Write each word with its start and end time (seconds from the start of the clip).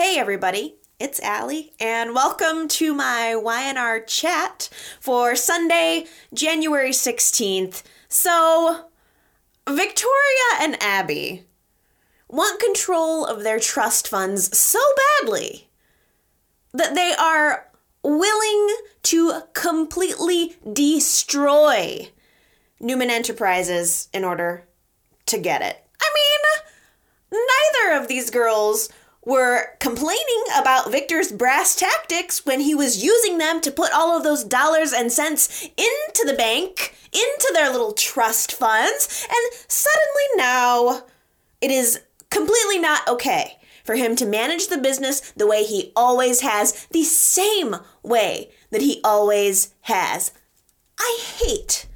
Hey, 0.00 0.16
everybody. 0.16 0.76
It's 1.00 1.18
Allie, 1.18 1.72
and 1.80 2.14
welcome 2.14 2.68
to 2.68 2.94
my 2.94 3.34
Y&R 3.34 3.98
chat 3.98 4.68
for 5.00 5.34
Sunday, 5.34 6.06
January 6.32 6.92
16th. 6.92 7.82
So, 8.08 8.90
Victoria 9.68 10.60
and 10.60 10.80
Abby 10.80 11.46
want 12.28 12.60
control 12.60 13.26
of 13.26 13.42
their 13.42 13.58
trust 13.58 14.06
funds 14.06 14.56
so 14.56 14.78
badly 15.20 15.68
that 16.72 16.94
they 16.94 17.12
are 17.18 17.66
willing 18.04 18.76
to 19.02 19.40
completely 19.52 20.54
destroy 20.72 22.08
Newman 22.78 23.10
Enterprises 23.10 24.08
in 24.14 24.22
order 24.22 24.62
to 25.26 25.38
get 25.38 25.60
it. 25.60 25.84
I 26.00 26.08
mean, 27.32 27.42
neither 27.82 28.00
of 28.00 28.06
these 28.06 28.30
girls 28.30 28.90
were 29.28 29.76
complaining 29.78 30.44
about 30.56 30.90
Victor's 30.90 31.30
brass 31.30 31.76
tactics 31.76 32.46
when 32.46 32.60
he 32.60 32.74
was 32.74 33.04
using 33.04 33.36
them 33.36 33.60
to 33.60 33.70
put 33.70 33.92
all 33.92 34.16
of 34.16 34.22
those 34.22 34.42
dollars 34.42 34.90
and 34.90 35.12
cents 35.12 35.64
into 35.76 36.24
the 36.24 36.32
bank, 36.32 36.94
into 37.12 37.50
their 37.52 37.70
little 37.70 37.92
trust 37.92 38.52
funds, 38.54 39.28
and 39.28 39.60
suddenly 39.68 40.22
now 40.36 41.02
it 41.60 41.70
is 41.70 42.00
completely 42.30 42.78
not 42.78 43.06
okay 43.06 43.58
for 43.84 43.96
him 43.96 44.16
to 44.16 44.24
manage 44.24 44.68
the 44.68 44.78
business 44.78 45.20
the 45.32 45.46
way 45.46 45.62
he 45.62 45.92
always 45.94 46.40
has, 46.40 46.86
the 46.92 47.04
same 47.04 47.76
way 48.02 48.50
that 48.70 48.80
he 48.80 48.98
always 49.04 49.74
has. 49.82 50.32
I 50.98 51.18
hate 51.36 51.86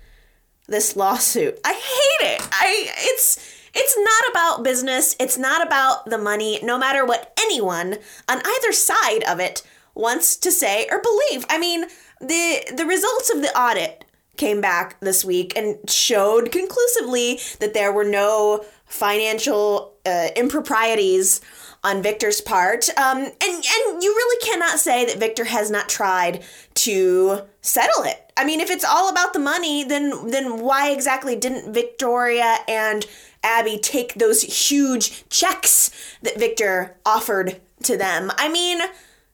this 0.68 0.96
lawsuit. 0.96 1.58
I 1.64 1.72
hate 1.72 2.34
it. 2.34 2.48
I 2.52 2.90
it's 2.98 3.61
it's 3.74 3.96
not 3.98 4.30
about 4.30 4.64
business, 4.64 5.16
it's 5.18 5.38
not 5.38 5.66
about 5.66 6.06
the 6.06 6.18
money, 6.18 6.58
no 6.62 6.78
matter 6.78 7.04
what 7.04 7.32
anyone 7.38 7.98
on 8.28 8.42
either 8.44 8.72
side 8.72 9.22
of 9.28 9.40
it 9.40 9.62
wants 9.94 10.36
to 10.36 10.50
say 10.50 10.86
or 10.90 11.00
believe. 11.00 11.44
I 11.48 11.58
mean, 11.58 11.86
the 12.20 12.62
the 12.74 12.86
results 12.86 13.32
of 13.32 13.42
the 13.42 13.58
audit 13.58 14.04
came 14.36 14.60
back 14.60 14.98
this 15.00 15.24
week 15.24 15.56
and 15.56 15.78
showed 15.90 16.50
conclusively 16.50 17.38
that 17.60 17.74
there 17.74 17.92
were 17.92 18.04
no 18.04 18.64
financial 18.86 19.94
uh, 20.04 20.28
improprieties 20.36 21.40
on 21.84 22.02
Victor's 22.02 22.40
part. 22.40 22.88
Um, 22.96 23.18
and 23.18 23.32
and 23.42 24.02
you 24.02 24.14
really 24.14 24.46
cannot 24.46 24.78
say 24.78 25.04
that 25.04 25.18
Victor 25.18 25.44
has 25.44 25.70
not 25.70 25.88
tried 25.88 26.44
to 26.74 27.42
settle 27.60 28.04
it. 28.04 28.32
I 28.36 28.44
mean, 28.44 28.60
if 28.60 28.70
it's 28.70 28.84
all 28.84 29.08
about 29.08 29.32
the 29.32 29.38
money, 29.38 29.84
then 29.84 30.30
then 30.30 30.60
why 30.60 30.90
exactly 30.90 31.36
didn't 31.36 31.72
Victoria 31.72 32.56
and 32.68 33.06
Abby 33.42 33.78
take 33.78 34.14
those 34.14 34.42
huge 34.42 35.28
checks 35.28 35.90
that 36.22 36.38
Victor 36.38 36.96
offered 37.04 37.60
to 37.82 37.96
them? 37.96 38.30
I 38.36 38.48
mean, 38.48 38.80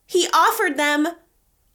he 0.05 0.27
offered 0.33 0.77
them 0.77 1.07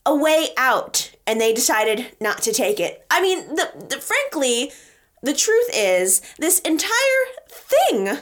a 0.06 0.14
way 0.14 0.48
out 0.56 1.12
and 1.26 1.40
they 1.40 1.54
decided 1.54 2.14
not 2.20 2.42
to 2.42 2.52
take 2.52 2.78
it. 2.78 3.06
I 3.10 3.22
mean, 3.22 3.54
the, 3.54 3.86
the 3.88 3.96
frankly, 3.96 4.72
the 5.22 5.32
truth 5.32 5.70
is 5.72 6.20
this 6.38 6.58
entire 6.60 6.90
thing 7.48 8.18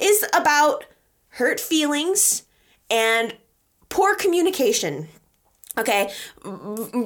is 0.00 0.24
about 0.32 0.84
hurt 1.30 1.60
feelings 1.60 2.44
and 2.90 3.36
poor 3.88 4.14
communication 4.14 5.08
okay 5.78 6.10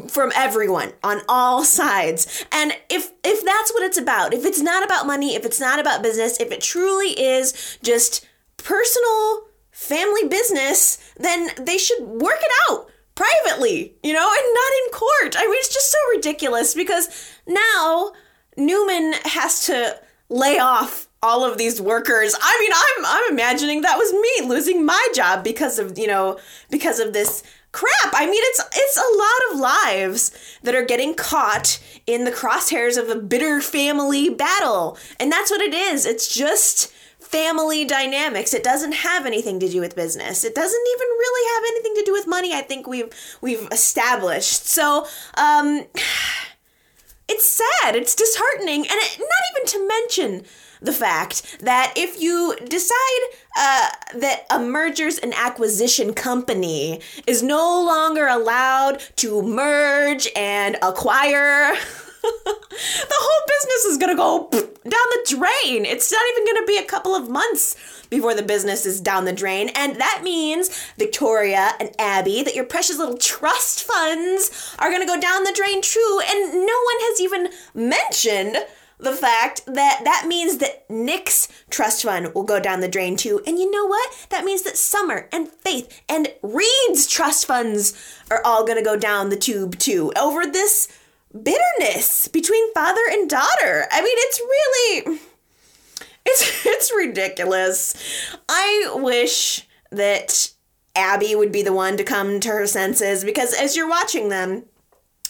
from 0.09 0.33
everyone 0.35 0.93
on 1.03 1.21
all 1.29 1.65
sides. 1.65 2.45
And 2.51 2.73
if 2.89 3.11
if 3.23 3.45
that's 3.45 3.73
what 3.73 3.83
it's 3.83 3.99
about 3.99 4.33
if 4.35 4.45
it's 4.45 4.61
not 4.61 4.85
about 4.85 5.07
money 5.07 5.35
if 5.35 5.45
it's 5.45 5.61
not 5.61 5.79
about 5.79 6.03
business 6.03 6.41
if 6.41 6.51
it 6.51 6.61
truly 6.61 7.09
is 7.09 7.79
just 7.83 8.27
personal 8.57 9.45
family 9.71 10.27
business 10.29 10.99
then 11.19 11.51
they 11.61 11.77
should 11.77 12.01
work 12.03 12.39
it 12.41 12.53
out 12.71 12.89
privately 13.15 13.95
you 14.03 14.13
know 14.13 14.33
and 14.33 14.55
not 14.55 14.73
in 14.85 14.93
court. 14.93 15.37
I 15.37 15.45
mean 15.45 15.57
it's 15.57 15.75
just 15.75 15.91
so 15.93 15.99
ridiculous 16.15 16.75
because 16.75 17.09
now 17.47 18.13
newman 18.57 19.15
has 19.25 19.67
to 19.67 19.99
lay 20.35 20.59
off 20.59 21.09
all 21.23 21.45
of 21.45 21.57
these 21.57 21.81
workers. 21.81 22.35
I 22.41 22.57
mean, 22.61 22.73
I'm 22.75 23.07
I'm 23.07 23.33
imagining 23.33 23.83
that 23.83 23.97
was 23.97 24.13
me 24.13 24.49
losing 24.49 24.85
my 24.85 25.09
job 25.15 25.45
because 25.45 25.79
of, 25.79 25.97
you 25.97 26.09
know, 26.09 26.39
because 26.71 26.99
of 26.99 27.13
this 27.13 27.43
crap. 27.73 28.13
I 28.13 28.27
mean, 28.27 28.43
it's 28.45 28.61
it's 28.75 28.97
a 28.97 29.17
lot 29.17 29.53
of 29.53 29.61
lives 29.61 30.59
that 30.63 30.75
are 30.75 30.85
getting 30.85 31.15
caught 31.15 31.81
in 32.07 32.25
the 32.25 32.33
crosshairs 32.33 33.01
of 33.01 33.09
a 33.09 33.21
bitter 33.21 33.61
family 33.61 34.29
battle. 34.29 34.99
And 35.21 35.31
that's 35.31 35.51
what 35.51 35.61
it 35.61 35.73
is. 35.73 36.05
It's 36.05 36.35
just 36.35 36.93
family 37.21 37.85
dynamics. 37.85 38.53
It 38.53 38.65
doesn't 38.65 38.93
have 38.93 39.27
anything 39.27 39.61
to 39.61 39.69
do 39.69 39.81
with 39.81 39.97
business. 39.97 40.45
It 40.45 40.55
doesn't 40.55 40.87
even 40.95 41.09
really 41.09 41.55
have 41.55 41.63
anything 41.73 41.95
to 41.95 42.05
do 42.05 42.13
with 42.13 42.27
money. 42.27 42.53
I 42.53 42.61
think 42.61 42.87
we've 42.87 43.39
we've 43.41 43.67
established. 43.71 44.67
So, 44.67 45.07
um 45.37 45.85
it's 47.29 47.47
sad. 47.47 47.97
It's 47.97 48.15
disheartening 48.15 48.81
and 48.81 48.93
it, 48.93 49.19
not 49.19 49.29
even 49.53 49.67
to 49.69 49.89
mention 49.89 50.45
the 50.81 50.93
fact 50.93 51.59
that 51.61 51.95
if 51.97 52.21
you 52.21 52.55
decide 52.69 53.21
uh, 53.57 53.89
that 54.17 54.45
a 54.51 54.59
mergers 54.59 55.19
and 55.19 55.33
acquisition 55.35 56.13
company 56.13 57.01
is 57.27 57.43
no 57.43 57.83
longer 57.83 58.27
allowed 58.27 59.01
to 59.17 59.43
merge 59.43 60.29
and 60.37 60.77
acquire. 60.83 61.75
the 62.25 63.17
whole 63.19 63.47
business 63.47 63.85
is 63.87 63.99
gonna 63.99 64.15
go 64.15 64.49
down 64.51 64.63
the 64.83 65.27
drain. 65.29 65.85
It's 65.85 66.13
not 66.13 66.23
even 66.33 66.47
gonna 66.47 66.67
be 66.67 66.77
a 66.77 66.85
couple 66.85 67.15
of 67.15 67.29
months 67.29 67.77
before 68.15 68.35
the 68.35 68.43
business 68.43 68.87
is 68.87 69.01
down 69.01 69.25
the 69.25 69.33
drain. 69.33 69.71
And 69.75 69.97
that 69.97 70.21
means, 70.23 70.71
Victoria 70.97 71.73
and 71.81 71.91
Abby, 71.99 72.43
that 72.43 72.55
your 72.55 72.65
precious 72.65 72.99
little 72.99 73.19
trust 73.19 73.83
funds 73.83 74.75
are 74.79 74.91
gonna 74.91 75.07
go 75.07 75.21
down 75.21 75.43
the 75.43 75.53
drain 75.53 75.83
too. 75.83 76.21
And 76.29 76.53
no 76.53 76.59
one 76.61 77.01
has 77.01 77.21
even 77.21 77.49
mentioned 77.75 78.57
the 78.99 79.13
fact 79.13 79.67
that 79.67 80.03
that 80.05 80.27
means 80.29 80.59
that 80.59 80.89
Nick's 80.89 81.49
trust 81.69 82.05
fund 82.05 82.33
will 82.35 82.45
go 82.45 82.61
down 82.61 82.81
the 82.81 82.89
drain 82.89 83.17
too. 83.17 83.43
And 83.47 83.59
you 83.59 83.71
know 83.71 83.87
what? 83.87 84.29
That 84.31 84.45
means 84.45 84.63
that 84.63 84.77
Summer 84.77 85.29
and 85.33 85.49
Faith 85.49 86.03
and 86.09 86.29
Reed's 86.43 87.07
trust 87.09 87.47
funds 87.47 87.93
are 88.31 88.41
all 88.45 88.65
going 88.65 88.79
to 88.79 88.85
go 88.85 88.97
down 88.97 89.31
the 89.31 89.37
tube 89.37 89.79
too 89.79 90.13
over 90.17 90.47
this 90.47 90.89
bitterness 91.33 92.29
between 92.29 92.73
father 92.73 93.03
and 93.11 93.29
daughter. 93.29 93.87
I 93.91 94.01
mean, 94.01 94.17
it's 94.17 94.41
really 94.41 95.21
it's 96.27 96.67
it's 96.67 96.93
ridiculous. 96.97 97.95
I 98.49 98.91
wish 98.95 99.67
that 99.91 100.51
Abby 100.97 101.35
would 101.35 101.53
be 101.53 101.63
the 101.63 101.73
one 101.73 101.97
to 101.97 102.05
come 102.05 102.41
to 102.41 102.49
her 102.51 102.67
senses 102.67 103.25
because 103.25 103.53
as 103.55 103.77
you're 103.77 103.89
watching 103.89 104.29
them, 104.29 104.65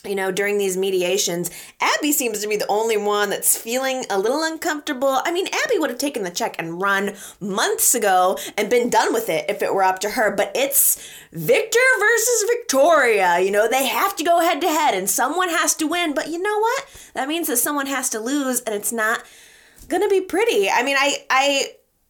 you 0.05 0.15
know, 0.15 0.31
during 0.31 0.59
these 0.59 0.77
mediations, 0.77 1.51
Abby 1.81 2.13
seems 2.13 2.41
to 2.41 2.49
be 2.49 2.57
the 2.57 2.67
only 2.69 2.97
one 2.97 3.31
that's 3.31 3.57
feeling 3.57 4.05
a 4.11 4.19
little 4.19 4.43
uncomfortable. 4.43 5.21
I 5.25 5.33
mean, 5.33 5.47
Abby 5.47 5.79
would 5.79 5.91
have 5.91 5.99
taken 5.99 6.23
the 6.23 6.31
check 6.31 6.57
and 6.59 6.81
run 6.81 7.15
months 7.41 7.95
ago 7.95 8.39
and 8.57 8.69
been 8.69 8.91
done 8.91 9.15
with 9.15 9.29
it 9.29 9.47
if 9.49 9.63
it 9.63 9.75
were 9.75 9.83
up 9.83 10.01
to 10.01 10.11
her, 10.11 10.35
but 10.35 10.53
it's 10.55 11.03
Victor 11.33 11.79
versus 11.99 12.45
Victoria. 12.51 13.41
You 13.41 13.51
know, 13.51 13.67
they 13.67 13.87
have 13.87 14.15
to 14.17 14.25
go 14.25 14.41
head 14.41 14.61
to 14.61 14.69
head 14.69 14.95
and 14.95 15.09
someone 15.09 15.49
has 15.49 15.75
to 15.77 15.87
win, 15.87 16.13
but 16.15 16.29
you 16.29 16.41
know 16.41 16.59
what? 16.59 17.11
That 17.15 17.29
means 17.29 17.47
that 17.47 17.57
someone 17.57 17.87
has 17.87 18.11
to 18.11 18.21
lose 18.21 18.61
and 18.61 18.75
it's 18.75 18.93
not 18.93 19.23
to 19.89 20.09
be 20.09 20.21
pretty. 20.21 20.69
I 20.71 20.83
mean, 20.83 20.97
I 20.99 21.25
I 21.31 21.65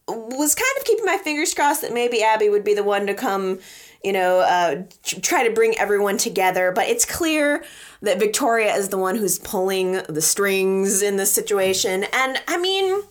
was 0.08 0.54
kind 0.54 0.72
of 0.78 0.84
keeping 0.84 1.04
my 1.04 1.18
fingers 1.18 1.54
crossed 1.54 1.82
that 1.82 1.94
maybe 1.94 2.22
Abby 2.22 2.48
would 2.48 2.64
be 2.64 2.74
the 2.74 2.84
one 2.84 3.06
to 3.06 3.14
come 3.14 3.58
you 4.04 4.12
know, 4.12 4.40
uh, 4.40 4.82
try 5.02 5.48
to 5.48 5.54
bring 5.54 5.76
everyone 5.78 6.18
together. 6.18 6.70
But 6.72 6.88
it's 6.88 7.06
clear 7.06 7.64
that 8.02 8.18
Victoria 8.18 8.74
is 8.74 8.90
the 8.90 8.98
one 8.98 9.16
who's 9.16 9.38
pulling 9.38 10.02
the 10.08 10.20
strings 10.20 11.00
in 11.00 11.16
this 11.16 11.32
situation. 11.32 12.04
And 12.12 12.40
I 12.46 12.58
mean, 12.58 13.02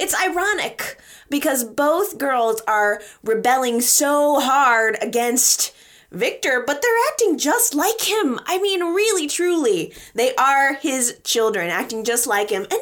it's 0.00 0.18
ironic 0.18 0.98
because 1.28 1.64
both 1.64 2.16
girls 2.16 2.62
are 2.66 3.02
rebelling 3.22 3.82
so 3.82 4.40
hard 4.40 4.96
against 5.02 5.74
Victor, 6.10 6.64
but 6.66 6.80
they're 6.80 7.06
acting 7.12 7.36
just 7.36 7.74
like 7.74 8.00
him. 8.00 8.40
I 8.46 8.58
mean, 8.58 8.80
really, 8.80 9.26
truly. 9.26 9.92
They 10.14 10.34
are 10.36 10.72
his 10.72 11.20
children, 11.24 11.68
acting 11.68 12.04
just 12.04 12.26
like 12.26 12.48
him. 12.48 12.62
And 12.62 12.80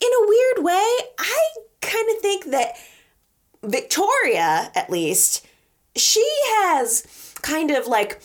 in 0.00 0.08
a 0.08 0.28
weird 0.28 0.64
way, 0.64 0.96
I 1.18 1.48
kind 1.80 2.08
of 2.10 2.18
think 2.18 2.50
that 2.50 2.76
Victoria, 3.62 4.70
at 4.74 4.90
least, 4.90 5.46
she 5.96 6.26
has 6.46 7.34
kind 7.42 7.70
of 7.70 7.86
like 7.86 8.20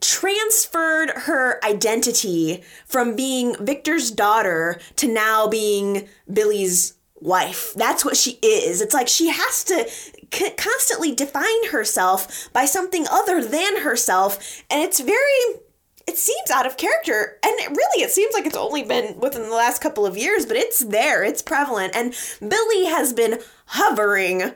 transferred 0.00 1.10
her 1.10 1.64
identity 1.64 2.62
from 2.86 3.14
being 3.14 3.54
Victor's 3.64 4.10
daughter 4.10 4.80
to 4.96 5.06
now 5.06 5.46
being 5.46 6.08
Billy's 6.30 6.94
wife. 7.20 7.72
That's 7.74 8.04
what 8.04 8.16
she 8.16 8.32
is. 8.42 8.80
It's 8.80 8.94
like 8.94 9.08
she 9.08 9.28
has 9.28 9.64
to 9.64 9.88
c- 9.88 10.50
constantly 10.56 11.14
define 11.14 11.68
herself 11.70 12.52
by 12.52 12.64
something 12.64 13.06
other 13.10 13.42
than 13.44 13.78
herself, 13.78 14.62
and 14.68 14.82
it's 14.82 15.00
very 15.00 15.60
it 16.06 16.16
seems 16.18 16.50
out 16.50 16.66
of 16.66 16.76
character 16.76 17.38
and 17.44 17.52
it 17.60 17.70
really 17.70 18.02
it 18.02 18.10
seems 18.10 18.34
like 18.34 18.46
it's 18.46 18.56
only 18.56 18.82
been 18.82 19.18
within 19.20 19.42
the 19.42 19.54
last 19.54 19.80
couple 19.80 20.04
of 20.04 20.16
years 20.16 20.46
but 20.46 20.56
it's 20.56 20.80
there 20.80 21.22
it's 21.22 21.42
prevalent 21.42 21.94
and 21.94 22.14
billy 22.40 22.86
has 22.86 23.12
been 23.12 23.38
hovering 23.66 24.52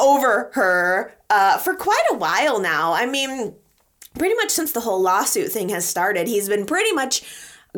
over 0.00 0.50
her 0.54 1.14
uh, 1.28 1.58
for 1.58 1.74
quite 1.74 2.04
a 2.10 2.16
while 2.16 2.58
now. 2.58 2.92
I 2.92 3.06
mean, 3.06 3.54
pretty 4.18 4.34
much 4.34 4.50
since 4.50 4.72
the 4.72 4.80
whole 4.80 5.00
lawsuit 5.00 5.52
thing 5.52 5.68
has 5.68 5.86
started, 5.86 6.26
he's 6.26 6.48
been 6.48 6.66
pretty 6.66 6.92
much 6.92 7.22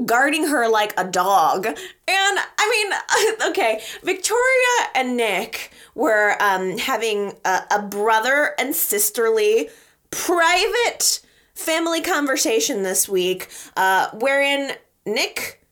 guarding 0.07 0.47
her 0.47 0.69
like 0.69 0.95
a 0.97 1.05
dog. 1.05 1.67
And 1.67 1.79
I 2.09 2.71
mean, 2.71 3.49
okay, 3.51 3.83
Victoria 4.03 4.89
and 4.95 5.17
Nick 5.17 5.73
were 5.95 6.37
um, 6.41 6.79
having 6.79 7.35
a, 7.45 7.61
a 7.71 7.83
brother 7.83 8.55
and 8.59 8.75
sisterly 8.75 9.69
private 10.11 11.21
family 11.55 12.01
conversation 12.01 12.83
this 12.83 13.09
week, 13.09 13.49
uh, 13.77 14.11
wherein 14.15 14.73
Nick 15.07 15.65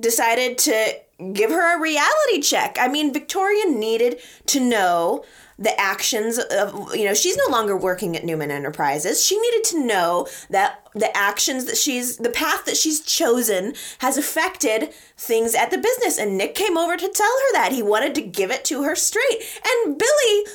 decided 0.00 0.58
to 0.58 1.00
give 1.32 1.50
her 1.50 1.76
a 1.76 1.80
reality 1.80 2.40
check. 2.40 2.76
I 2.80 2.88
mean, 2.88 3.12
Victoria 3.12 3.66
needed 3.66 4.20
to 4.46 4.60
know 4.60 5.24
the 5.58 5.78
actions 5.80 6.38
of 6.38 6.94
you 6.94 7.04
know 7.04 7.14
she's 7.14 7.36
no 7.36 7.46
longer 7.50 7.76
working 7.76 8.16
at 8.16 8.24
Newman 8.24 8.50
Enterprises. 8.50 9.24
She 9.24 9.38
needed 9.40 9.64
to 9.64 9.84
know 9.84 10.28
that 10.50 10.88
the 10.94 11.14
actions 11.16 11.64
that 11.64 11.76
she's 11.76 12.18
the 12.18 12.30
path 12.30 12.64
that 12.66 12.76
she's 12.76 13.00
chosen 13.00 13.74
has 13.98 14.16
affected 14.16 14.92
things 15.16 15.56
at 15.56 15.70
the 15.72 15.78
business 15.78 16.16
and 16.16 16.38
Nick 16.38 16.54
came 16.54 16.78
over 16.78 16.96
to 16.96 17.08
tell 17.08 17.26
her 17.26 17.52
that. 17.54 17.72
He 17.72 17.82
wanted 17.82 18.14
to 18.14 18.22
give 18.22 18.52
it 18.52 18.64
to 18.66 18.84
her 18.84 18.94
straight. 18.94 19.42
And 19.66 19.98
Billy 19.98 20.46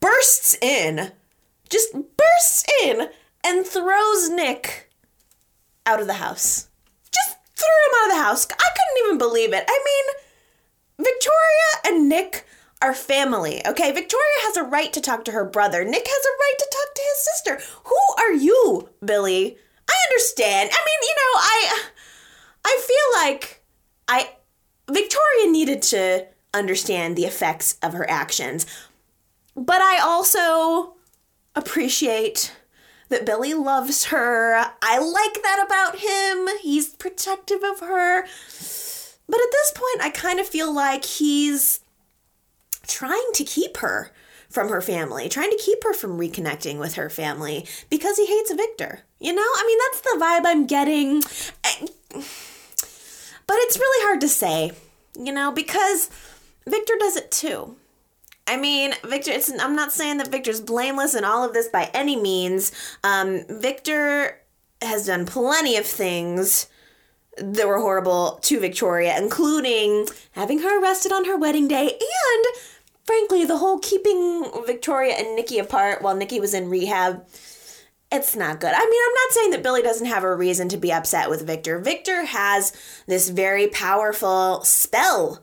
bursts 0.00 0.56
in. 0.62 1.10
Just 1.68 1.92
bursts 1.92 2.64
in 2.82 3.08
and 3.48 3.66
throws 3.66 4.28
Nick 4.28 4.90
out 5.86 6.00
of 6.00 6.06
the 6.06 6.14
house. 6.14 6.68
Just 7.10 7.36
threw 7.56 7.66
him 7.66 7.94
out 8.02 8.10
of 8.10 8.16
the 8.16 8.22
house. 8.22 8.46
I 8.50 8.68
couldn't 8.76 9.06
even 9.06 9.18
believe 9.18 9.54
it. 9.54 9.64
I 9.66 9.80
mean, 9.84 11.06
Victoria 11.06 11.70
and 11.86 12.08
Nick 12.08 12.44
are 12.82 12.94
family, 12.94 13.62
okay? 13.66 13.90
Victoria 13.90 14.38
has 14.42 14.56
a 14.56 14.62
right 14.62 14.92
to 14.92 15.00
talk 15.00 15.24
to 15.24 15.32
her 15.32 15.44
brother. 15.44 15.82
Nick 15.82 16.06
has 16.06 16.24
a 16.26 16.38
right 16.38 16.54
to 16.58 16.68
talk 16.70 16.94
to 16.94 17.02
his 17.02 17.24
sister. 17.24 17.78
Who 17.84 18.22
are 18.22 18.32
you, 18.32 18.90
Billy? 19.04 19.56
I 19.88 19.96
understand. 20.10 20.70
I 20.70 20.84
mean, 20.84 20.98
you 21.02 21.14
know, 21.16 21.40
I 21.40 21.82
I 22.64 22.82
feel 22.86 23.22
like 23.22 23.62
I 24.06 24.30
Victoria 24.90 25.50
needed 25.50 25.82
to 25.82 26.26
understand 26.52 27.16
the 27.16 27.24
effects 27.24 27.78
of 27.82 27.94
her 27.94 28.08
actions. 28.08 28.66
But 29.56 29.80
I 29.80 29.98
also 29.98 30.94
appreciate 31.54 32.52
that 33.08 33.26
Billy 33.26 33.54
loves 33.54 34.06
her. 34.06 34.54
I 34.82 34.98
like 34.98 35.42
that 35.42 35.64
about 35.64 35.98
him. 35.98 36.48
He's 36.60 36.94
protective 36.94 37.62
of 37.62 37.80
her. 37.80 38.22
But 38.22 39.40
at 39.40 39.52
this 39.52 39.72
point, 39.74 40.02
I 40.02 40.10
kind 40.10 40.40
of 40.40 40.46
feel 40.46 40.72
like 40.72 41.04
he's 41.04 41.80
trying 42.86 43.30
to 43.34 43.44
keep 43.44 43.78
her 43.78 44.10
from 44.48 44.68
her 44.70 44.80
family, 44.80 45.28
trying 45.28 45.50
to 45.50 45.58
keep 45.62 45.84
her 45.84 45.92
from 45.92 46.18
reconnecting 46.18 46.78
with 46.78 46.94
her 46.94 47.10
family 47.10 47.66
because 47.90 48.16
he 48.16 48.26
hates 48.26 48.52
Victor. 48.52 49.00
You 49.20 49.34
know? 49.34 49.42
I 49.42 49.64
mean, 49.66 49.78
that's 49.78 50.00
the 50.00 50.18
vibe 50.20 50.50
I'm 50.50 50.66
getting. 50.66 51.22
Eh, 51.64 51.86
but 53.46 53.56
it's 53.60 53.78
really 53.78 54.06
hard 54.06 54.20
to 54.22 54.28
say, 54.28 54.72
you 55.18 55.32
know, 55.32 55.52
because 55.52 56.10
Victor 56.66 56.94
does 56.98 57.16
it 57.16 57.30
too. 57.30 57.76
I 58.48 58.56
mean, 58.56 58.94
Victor, 59.04 59.30
it's, 59.30 59.52
I'm 59.60 59.76
not 59.76 59.92
saying 59.92 60.18
that 60.18 60.28
Victor's 60.28 60.60
blameless 60.60 61.14
in 61.14 61.24
all 61.24 61.44
of 61.44 61.52
this 61.52 61.68
by 61.68 61.90
any 61.94 62.16
means. 62.16 62.72
Um, 63.04 63.44
Victor 63.48 64.40
has 64.82 65.06
done 65.06 65.26
plenty 65.26 65.76
of 65.76 65.86
things 65.86 66.68
that 67.36 67.68
were 67.68 67.78
horrible 67.78 68.40
to 68.42 68.58
Victoria, 68.58 69.16
including 69.18 70.08
having 70.32 70.60
her 70.60 70.82
arrested 70.82 71.12
on 71.12 71.24
her 71.26 71.36
wedding 71.36 71.68
day 71.68 71.86
and 71.86 72.44
frankly, 73.08 73.46
the 73.46 73.56
whole 73.56 73.78
keeping 73.78 74.44
Victoria 74.66 75.14
and 75.14 75.34
Nikki 75.34 75.58
apart 75.58 76.02
while 76.02 76.14
Nikki 76.14 76.40
was 76.40 76.52
in 76.52 76.68
rehab, 76.68 77.26
it's 78.12 78.36
not 78.36 78.60
good. 78.60 78.72
I 78.74 78.84
mean, 78.84 79.02
I'm 79.06 79.14
not 79.14 79.32
saying 79.32 79.50
that 79.52 79.62
Billy 79.62 79.80
doesn't 79.80 80.06
have 80.06 80.24
a 80.24 80.36
reason 80.36 80.68
to 80.68 80.76
be 80.76 80.92
upset 80.92 81.30
with 81.30 81.46
Victor. 81.46 81.78
Victor 81.78 82.26
has 82.26 82.74
this 83.06 83.30
very 83.30 83.68
powerful 83.68 84.60
spell 84.62 85.42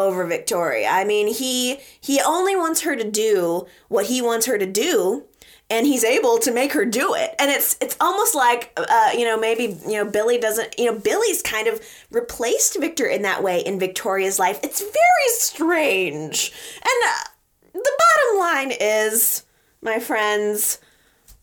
over 0.00 0.26
Victoria. 0.26 0.88
I 0.88 1.04
mean, 1.04 1.32
he 1.32 1.78
he 2.00 2.20
only 2.20 2.56
wants 2.56 2.80
her 2.82 2.96
to 2.96 3.08
do 3.08 3.66
what 3.88 4.06
he 4.06 4.22
wants 4.22 4.46
her 4.46 4.58
to 4.58 4.66
do 4.66 5.24
and 5.68 5.86
he's 5.86 6.02
able 6.02 6.38
to 6.38 6.52
make 6.52 6.72
her 6.72 6.84
do 6.84 7.14
it. 7.14 7.34
And 7.38 7.50
it's 7.50 7.76
it's 7.80 7.96
almost 8.00 8.34
like 8.34 8.72
uh, 8.76 9.10
you 9.16 9.24
know 9.24 9.38
maybe 9.38 9.78
you 9.86 10.02
know 10.02 10.04
billy 10.04 10.38
doesn't 10.38 10.74
you 10.78 10.86
know 10.86 10.98
billy's 10.98 11.42
kind 11.42 11.68
of 11.68 11.80
replaced 12.10 12.80
victor 12.80 13.06
in 13.06 13.22
that 13.22 13.42
way 13.42 13.60
in 13.60 13.78
victoria's 13.78 14.38
life. 14.38 14.58
It's 14.62 14.80
very 14.80 15.28
strange. 15.28 16.52
And 16.76 17.10
uh, 17.10 17.30
the 17.72 17.92
bottom 17.98 18.38
line 18.38 18.72
is 18.80 19.44
my 19.82 19.98
friends 19.98 20.78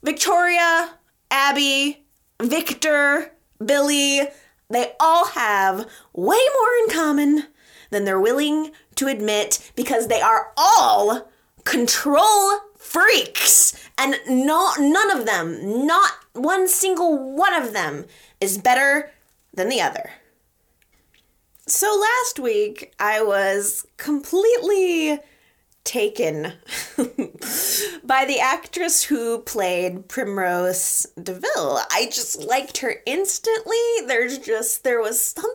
victoria 0.03 0.91
abby 1.31 2.05
victor 2.41 3.31
billy 3.63 4.21
they 4.69 4.91
all 4.99 5.25
have 5.25 5.89
way 6.13 6.39
more 6.53 6.69
in 6.83 6.93
common 6.93 7.43
than 7.89 8.05
they're 8.05 8.19
willing 8.19 8.71
to 8.95 9.07
admit 9.07 9.71
because 9.75 10.07
they 10.07 10.21
are 10.21 10.51
all 10.57 11.29
control 11.63 12.59
freaks. 12.77 13.75
And 13.97 14.15
no 14.27 14.71
none 14.79 15.11
of 15.11 15.25
them 15.25 15.85
not 15.85 16.11
one 16.33 16.67
single 16.67 17.35
one 17.35 17.53
of 17.53 17.73
them 17.73 18.05
is 18.39 18.57
better 18.57 19.11
than 19.53 19.69
the 19.69 19.81
other. 19.81 20.11
So 21.67 21.87
last 21.99 22.39
week 22.39 22.93
i 22.99 23.21
was 23.21 23.85
completely 23.97 25.19
taken 25.87 26.51
by 28.03 28.25
the 28.25 28.39
actress 28.41 29.03
who 29.03 29.39
played 29.39 30.09
Primrose 30.09 31.07
DeVille. 31.15 31.79
I 31.89 32.09
just 32.11 32.43
liked 32.43 32.79
her 32.79 32.95
instantly. 33.05 33.77
There's 34.05 34.37
just 34.37 34.83
there 34.83 35.01
was 35.01 35.23
something 35.23 35.53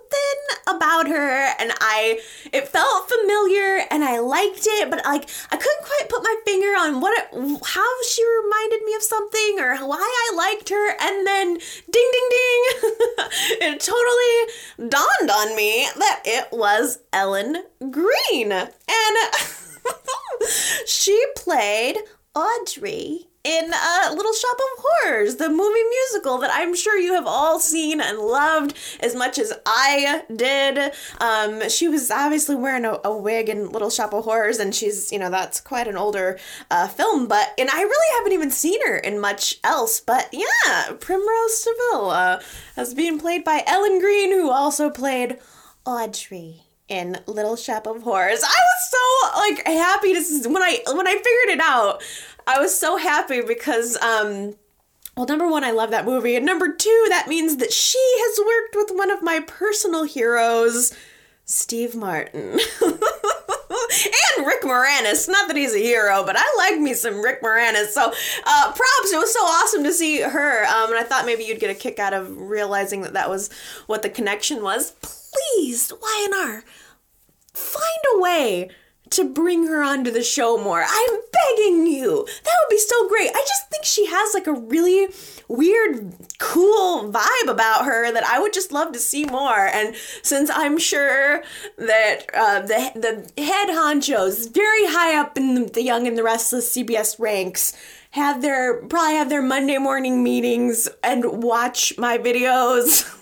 about 0.67 1.07
her 1.07 1.53
and 1.61 1.71
I 1.81 2.21
it 2.51 2.67
felt 2.67 3.11
familiar 3.11 3.85
and 3.91 4.03
I 4.03 4.21
liked 4.21 4.67
it, 4.67 4.91
but 4.91 5.05
like 5.05 5.29
I 5.51 5.57
couldn't 5.57 5.85
quite 5.85 6.09
put 6.09 6.25
my 6.25 6.37
finger 6.47 6.69
on 6.69 7.01
what 7.01 7.17
it, 7.19 7.61
how 7.67 8.03
she 8.09 8.25
reminded 8.43 8.85
me 8.85 8.95
of 8.95 9.03
something 9.03 9.59
or 9.61 9.77
why 9.87 10.01
I 10.01 10.35
liked 10.35 10.71
her 10.71 10.91
and 10.99 11.27
then 11.27 11.55
ding 11.55 12.11
ding 12.13 12.29
ding 12.31 12.63
it 13.61 13.81
totally 13.81 14.89
dawned 14.89 15.31
on 15.31 15.55
me 15.57 15.87
that 15.99 16.23
it 16.25 16.49
was 16.53 17.01
Ellen 17.13 17.65
Greene. 17.91 18.53
And 18.53 18.71
she 20.87 21.25
played 21.37 21.97
Audrey 22.35 23.29
in 23.45 23.73
uh, 23.75 24.13
Little 24.15 24.33
Shop 24.33 24.57
of 24.57 24.85
Horrors, 24.85 25.37
the 25.37 25.49
movie 25.49 25.83
musical 25.83 26.39
that 26.39 26.51
I'm 26.53 26.75
sure 26.75 26.97
you 26.97 27.15
have 27.15 27.27
all 27.27 27.59
seen 27.59 28.01
and 28.01 28.19
loved 28.19 28.77
as 29.01 29.17
much 29.17 29.39
as 29.39 29.53
I 29.67 30.23
did. 30.35 30.93
Um, 31.21 31.69
she 31.69 31.89
was 31.89 32.11
obviously 32.11 32.55
wearing 32.55 32.85
a, 32.85 33.01
a, 33.05 33.17
wig 33.17 33.49
in 33.49 33.71
Little 33.71 33.91
Shop 33.91 34.13
of 34.15 34.25
Horrors, 34.25 34.59
and 34.59 34.75
she's, 34.75 35.11
you 35.11 35.19
know, 35.19 35.29
that's 35.29 35.61
quite 35.61 35.89
an 35.89 35.97
older 35.97 36.39
uh, 36.71 36.87
film, 36.87 37.27
but, 37.27 37.53
and 37.59 37.69
I 37.69 37.83
really 37.83 38.19
haven't 38.19 38.33
even 38.33 38.51
seen 38.51 38.81
her 38.87 38.97
in 38.97 39.19
much 39.21 39.59
else, 39.65 39.99
but 40.01 40.29
yeah, 40.33 40.93
Primrose 41.01 41.65
DeVille 41.65 42.11
uh, 42.11 42.41
as 42.77 42.95
being 42.95 43.19
played 43.19 43.43
by 43.43 43.65
Ellen 43.67 43.99
Greene, 43.99 44.31
who 44.31 44.51
also 44.51 44.89
played 44.89 45.39
Audrey 45.85 46.63
in 46.93 47.19
Little 47.27 47.57
Shop 47.57 47.87
of 47.87 48.03
Horrors. 48.03 48.45
I 48.45 48.61
was 48.61 48.91
so 48.91 49.41
like 49.41 49.67
happy 49.67 50.13
to 50.13 50.49
when 50.51 50.63
I 50.63 50.79
when 50.93 51.09
I 51.09 51.13
figured 51.13 51.59
it 51.59 51.61
out. 51.61 52.03
I 52.47 52.61
was 52.61 52.79
so 52.79 52.99
happy 52.99 53.41
because 53.41 53.97
um 54.03 54.55
well, 55.17 55.27
number 55.27 55.49
one, 55.49 55.65
I 55.65 55.73
love 55.73 55.91
that 55.91 56.07
movie. 56.07 56.37
And 56.37 56.47
number 56.47 56.73
two, 56.73 57.07
that 57.09 57.29
means 57.29 57.57
that 57.59 57.73
she 57.73 57.99
has 57.99 58.39
worked 58.47 58.77
with 58.77 58.99
one 58.99 59.11
of 59.11 59.23
my 59.23 59.41
personal 59.41 60.05
heroes, 60.05 60.95
Steve 61.45 61.95
Martin. 61.95 62.59
and 63.93 64.47
Rick 64.47 64.63
Moranis. 64.63 65.29
Not 65.29 65.49
that 65.49 65.57
he's 65.57 65.75
a 65.75 65.79
hero, 65.79 66.25
but 66.25 66.37
I 66.39 66.55
like 66.57 66.81
me 66.81 66.95
some 66.95 67.23
Rick 67.23 67.43
Moranis. 67.43 67.89
So 67.89 68.13
uh, 68.45 68.65
props. 68.67 69.13
It 69.13 69.19
was 69.19 69.33
so 69.33 69.41
awesome 69.41 69.85
to 69.85 69.93
see 69.93 70.21
her. 70.21 70.65
Um, 70.65 70.91
and 70.91 70.99
I 70.99 71.03
thought 71.03 71.27
maybe 71.27 71.45
you'd 71.45 71.61
get 71.61 71.71
a 71.71 71.75
kick 71.75 71.99
out 71.99 72.15
of 72.15 72.37
realizing 72.39 73.03
that 73.03 73.13
that 73.13 73.29
was 73.29 73.51
what 73.87 74.03
the 74.03 74.11
connection 74.11 74.63
was. 74.63 74.93
Please, 75.33 75.93
Y&R, 76.01 76.65
find 77.55 78.05
a 78.15 78.21
way 78.21 78.71
to 79.13 79.25
bring 79.29 79.67
her 79.67 79.83
onto 79.83 80.11
the 80.11 80.23
show 80.23 80.57
more. 80.57 80.83
I'm 80.83 81.21
begging 81.33 81.87
you. 81.87 82.27
That 82.45 82.55
would 82.61 82.71
be 82.71 82.79
so 82.79 83.09
great. 83.09 83.29
I 83.29 83.45
just 83.47 83.69
think 83.71 83.85
she 83.85 84.07
has 84.07 84.35
like 84.35 84.47
a 84.47 84.53
really 84.55 85.09
weird, 85.49 86.15
cool 86.39 87.13
vibe 87.13 87.49
about 87.49 87.85
her 87.85 88.11
that 88.11 88.25
I 88.25 88.41
would 88.41 88.55
just 88.55 88.73
love 88.73 88.93
to 88.93 88.99
see 88.99 89.27
more. 89.27 89.67
And 89.67 89.95
since 90.23 90.51
I'm 90.53 90.79
sure 90.79 91.43
that 91.77 92.25
uh, 92.35 92.61
the 92.61 93.31
the 93.37 93.43
head 93.43 93.69
honchos, 93.69 94.53
very 94.53 94.87
high 94.87 95.19
up 95.19 95.37
in 95.37 95.55
the, 95.55 95.65
the 95.67 95.83
Young 95.83 96.07
and 96.07 96.17
the 96.17 96.23
Restless 96.23 96.75
CBS 96.75 97.19
ranks, 97.19 97.77
have 98.13 98.41
their 98.41 98.83
probably 98.87 99.17
have 99.17 99.29
their 99.29 99.43
Monday 99.43 99.79
morning 99.79 100.23
meetings 100.23 100.89
and 101.03 101.43
watch 101.43 101.99
my 101.99 102.17
videos. 102.17 103.19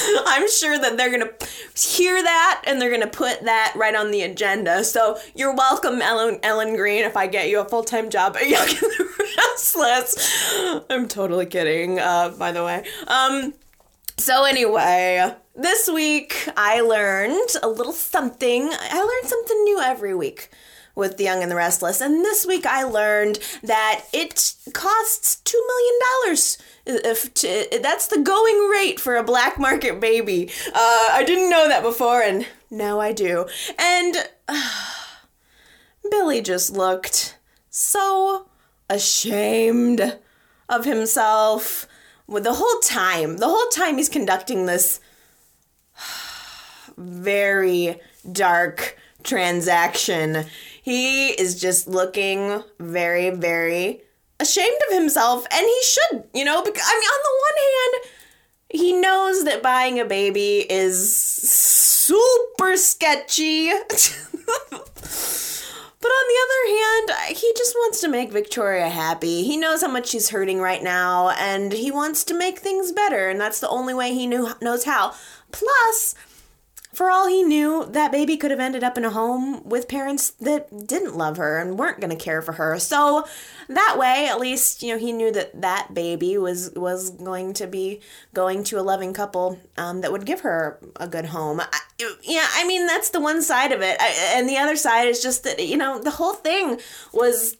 I'm 0.26 0.48
sure 0.50 0.78
that 0.78 0.96
they're 0.96 1.10
going 1.10 1.28
to 1.28 1.46
hear 1.80 2.22
that 2.22 2.62
and 2.66 2.80
they're 2.80 2.90
going 2.90 3.00
to 3.02 3.06
put 3.06 3.44
that 3.44 3.72
right 3.76 3.94
on 3.94 4.10
the 4.10 4.22
agenda. 4.22 4.84
So 4.84 5.18
you're 5.34 5.54
welcome, 5.54 6.00
Ellen, 6.02 6.38
Ellen 6.42 6.76
Greene, 6.76 7.04
if 7.04 7.16
I 7.16 7.26
get 7.26 7.48
you 7.48 7.60
a 7.60 7.64
full 7.64 7.84
time 7.84 8.10
job 8.10 8.36
at 8.36 8.48
Young 8.48 8.68
and 8.68 8.78
the 8.78 9.34
Restless. 9.36 10.84
I'm 10.90 11.08
totally 11.08 11.46
kidding, 11.46 11.98
uh, 11.98 12.30
by 12.30 12.52
the 12.52 12.64
way. 12.64 12.84
Um, 13.06 13.54
so, 14.16 14.44
anyway, 14.44 15.34
this 15.54 15.88
week 15.88 16.48
I 16.56 16.80
learned 16.82 17.48
a 17.62 17.68
little 17.68 17.92
something. 17.92 18.68
I 18.70 18.98
learned 18.98 19.28
something 19.30 19.64
new 19.64 19.80
every 19.80 20.14
week 20.14 20.50
with 20.94 21.16
The 21.16 21.24
Young 21.24 21.42
and 21.42 21.50
the 21.50 21.56
Restless. 21.56 22.00
And 22.00 22.24
this 22.24 22.46
week 22.46 22.66
I 22.66 22.82
learned 22.82 23.38
that 23.62 24.04
it 24.12 24.54
costs 24.72 25.40
$2 25.44 25.54
million. 25.54 26.36
If 26.86 27.34
to, 27.34 27.78
that's 27.82 28.08
the 28.08 28.18
going 28.18 28.68
rate 28.70 28.98
for 28.98 29.16
a 29.16 29.24
black 29.24 29.58
market 29.58 30.00
baby. 30.00 30.50
Uh, 30.68 31.08
I 31.12 31.24
didn't 31.26 31.50
know 31.50 31.68
that 31.68 31.82
before, 31.82 32.22
and 32.22 32.46
now 32.70 33.00
I 33.00 33.12
do. 33.12 33.46
And 33.78 34.16
uh, 34.48 34.70
Billy 36.10 36.42
just 36.42 36.72
looked 36.72 37.38
so 37.68 38.48
ashamed 38.88 40.18
of 40.68 40.84
himself 40.84 41.86
with 42.26 42.44
the 42.44 42.54
whole 42.54 42.80
time. 42.80 43.38
The 43.38 43.48
whole 43.48 43.68
time 43.68 43.96
he's 43.96 44.08
conducting 44.08 44.66
this 44.66 45.00
very 46.96 48.00
dark 48.30 48.96
transaction. 49.22 50.46
He 50.82 51.28
is 51.28 51.60
just 51.60 51.86
looking 51.86 52.62
very, 52.78 53.30
very 53.30 54.02
ashamed 54.38 54.80
of 54.88 54.94
himself, 54.96 55.46
and 55.50 55.66
he 55.66 55.82
should, 55.82 56.24
you 56.34 56.44
know, 56.44 56.62
because 56.62 56.82
I 56.84 56.94
mean, 56.98 57.08
on 57.08 57.20
the 57.22 57.38
one 57.46 57.58
hand, 57.66 57.94
he 58.72 58.92
knows 58.92 59.44
that 59.44 59.62
buying 59.62 60.00
a 60.00 60.04
baby 60.04 60.66
is 60.70 61.14
super 61.14 62.76
sketchy. 62.76 63.70
But 66.02 66.08
on 66.08 66.28
the 66.28 66.40
other 66.44 66.64
hand, 66.78 67.36
he 67.36 67.52
just 67.58 67.74
wants 67.74 68.00
to 68.00 68.08
make 68.08 68.32
Victoria 68.32 68.88
happy. 68.88 69.42
He 69.42 69.58
knows 69.58 69.82
how 69.82 69.88
much 69.88 70.08
she's 70.08 70.30
hurting 70.30 70.58
right 70.58 70.82
now, 70.82 71.28
and 71.30 71.74
he 71.74 71.90
wants 71.90 72.24
to 72.24 72.34
make 72.34 72.58
things 72.58 72.90
better, 72.90 73.28
and 73.28 73.38
that's 73.38 73.60
the 73.60 73.68
only 73.68 73.92
way 73.92 74.14
he 74.14 74.26
knew 74.26 74.48
knows 74.62 74.84
how. 74.84 75.12
Plus, 75.52 76.14
for 76.92 77.10
all 77.10 77.28
he 77.28 77.42
knew, 77.42 77.86
that 77.90 78.10
baby 78.10 78.36
could 78.36 78.50
have 78.50 78.60
ended 78.60 78.82
up 78.82 78.98
in 78.98 79.04
a 79.04 79.10
home 79.10 79.62
with 79.68 79.88
parents 79.88 80.30
that 80.40 80.86
didn't 80.86 81.16
love 81.16 81.36
her 81.36 81.58
and 81.58 81.78
weren't 81.78 82.00
going 82.00 82.10
to 82.10 82.16
care 82.16 82.42
for 82.42 82.52
her. 82.52 82.78
So 82.78 83.26
that 83.68 83.96
way, 83.96 84.26
at 84.28 84.40
least, 84.40 84.82
you 84.82 84.92
know, 84.92 84.98
he 84.98 85.12
knew 85.12 85.30
that 85.30 85.60
that 85.60 85.94
baby 85.94 86.36
was 86.36 86.72
was 86.74 87.10
going 87.10 87.52
to 87.54 87.66
be 87.66 88.00
going 88.34 88.64
to 88.64 88.80
a 88.80 88.82
loving 88.82 89.12
couple 89.12 89.60
um, 89.76 90.00
that 90.00 90.10
would 90.10 90.26
give 90.26 90.40
her 90.40 90.80
a 90.96 91.06
good 91.06 91.26
home. 91.26 91.60
I, 91.60 91.80
yeah, 92.22 92.46
I 92.54 92.66
mean, 92.66 92.86
that's 92.86 93.10
the 93.10 93.20
one 93.20 93.42
side 93.42 93.72
of 93.72 93.82
it. 93.82 93.96
I, 94.00 94.34
and 94.34 94.48
the 94.48 94.56
other 94.56 94.76
side 94.76 95.06
is 95.06 95.22
just 95.22 95.44
that, 95.44 95.64
you 95.64 95.76
know, 95.76 96.00
the 96.00 96.10
whole 96.10 96.34
thing 96.34 96.80
was 97.12 97.56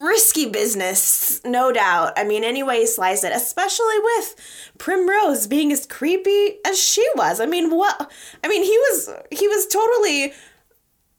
risky 0.00 0.48
business, 0.48 1.40
no 1.44 1.72
doubt. 1.72 2.12
I 2.16 2.24
mean, 2.24 2.44
any 2.44 2.62
way 2.62 2.80
you 2.80 2.86
slice 2.86 3.24
it, 3.24 3.32
especially 3.32 3.98
with 4.02 4.72
Primrose 4.78 5.46
being 5.46 5.72
as 5.72 5.86
creepy 5.86 6.58
as 6.66 6.78
she 6.78 7.06
was. 7.16 7.40
I 7.40 7.46
mean, 7.46 7.70
what? 7.70 8.10
I 8.42 8.48
mean, 8.48 8.62
he 8.62 8.78
was 8.78 9.10
he 9.30 9.48
was 9.48 9.66
totally 9.66 10.32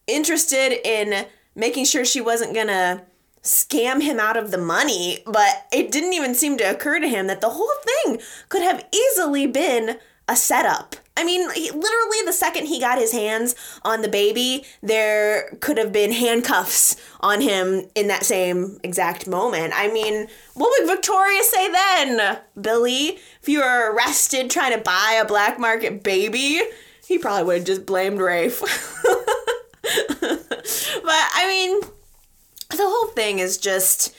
interested 0.07 0.79
in 0.87 1.25
making 1.55 1.85
sure 1.85 2.05
she 2.05 2.21
wasn't 2.21 2.55
gonna 2.55 3.03
scam 3.43 4.01
him 4.01 4.19
out 4.19 4.37
of 4.37 4.51
the 4.51 4.57
money, 4.57 5.19
but 5.25 5.67
it 5.71 5.91
didn't 5.91 6.13
even 6.13 6.35
seem 6.35 6.57
to 6.57 6.63
occur 6.63 6.99
to 6.99 7.07
him 7.07 7.27
that 7.27 7.41
the 7.41 7.49
whole 7.49 7.71
thing 7.85 8.19
could 8.49 8.61
have 8.61 8.85
easily 8.93 9.47
been 9.47 9.97
a 10.27 10.35
setup. 10.35 10.95
I 11.19 11.25
mean, 11.25 11.49
he, 11.51 11.69
literally, 11.69 12.17
the 12.25 12.31
second 12.31 12.67
he 12.67 12.79
got 12.79 12.97
his 12.97 13.11
hands 13.11 13.53
on 13.83 14.01
the 14.01 14.07
baby, 14.07 14.63
there 14.81 15.49
could 15.59 15.77
have 15.77 15.91
been 15.91 16.13
handcuffs 16.13 16.95
on 17.19 17.41
him 17.41 17.89
in 17.93 18.07
that 18.07 18.23
same 18.23 18.79
exact 18.83 19.27
moment. 19.27 19.73
I 19.75 19.91
mean, 19.91 20.27
what 20.53 20.71
would 20.79 20.87
Victoria 20.87 21.43
say 21.43 21.69
then, 21.69 22.39
Billy? 22.61 23.19
If 23.41 23.49
you 23.49 23.59
were 23.59 23.93
arrested 23.93 24.49
trying 24.49 24.77
to 24.77 24.81
buy 24.81 25.19
a 25.21 25.27
black 25.27 25.59
market 25.59 26.03
baby, 26.03 26.61
he 27.05 27.17
probably 27.17 27.43
would 27.43 27.57
have 27.57 27.67
just 27.67 27.85
blamed 27.85 28.21
Rafe. 28.21 28.61
but 28.61 28.69
I 29.83 31.45
mean, 31.49 31.81
the 32.69 32.77
whole 32.77 33.07
thing 33.07 33.39
is 33.39 33.57
just 33.57 34.15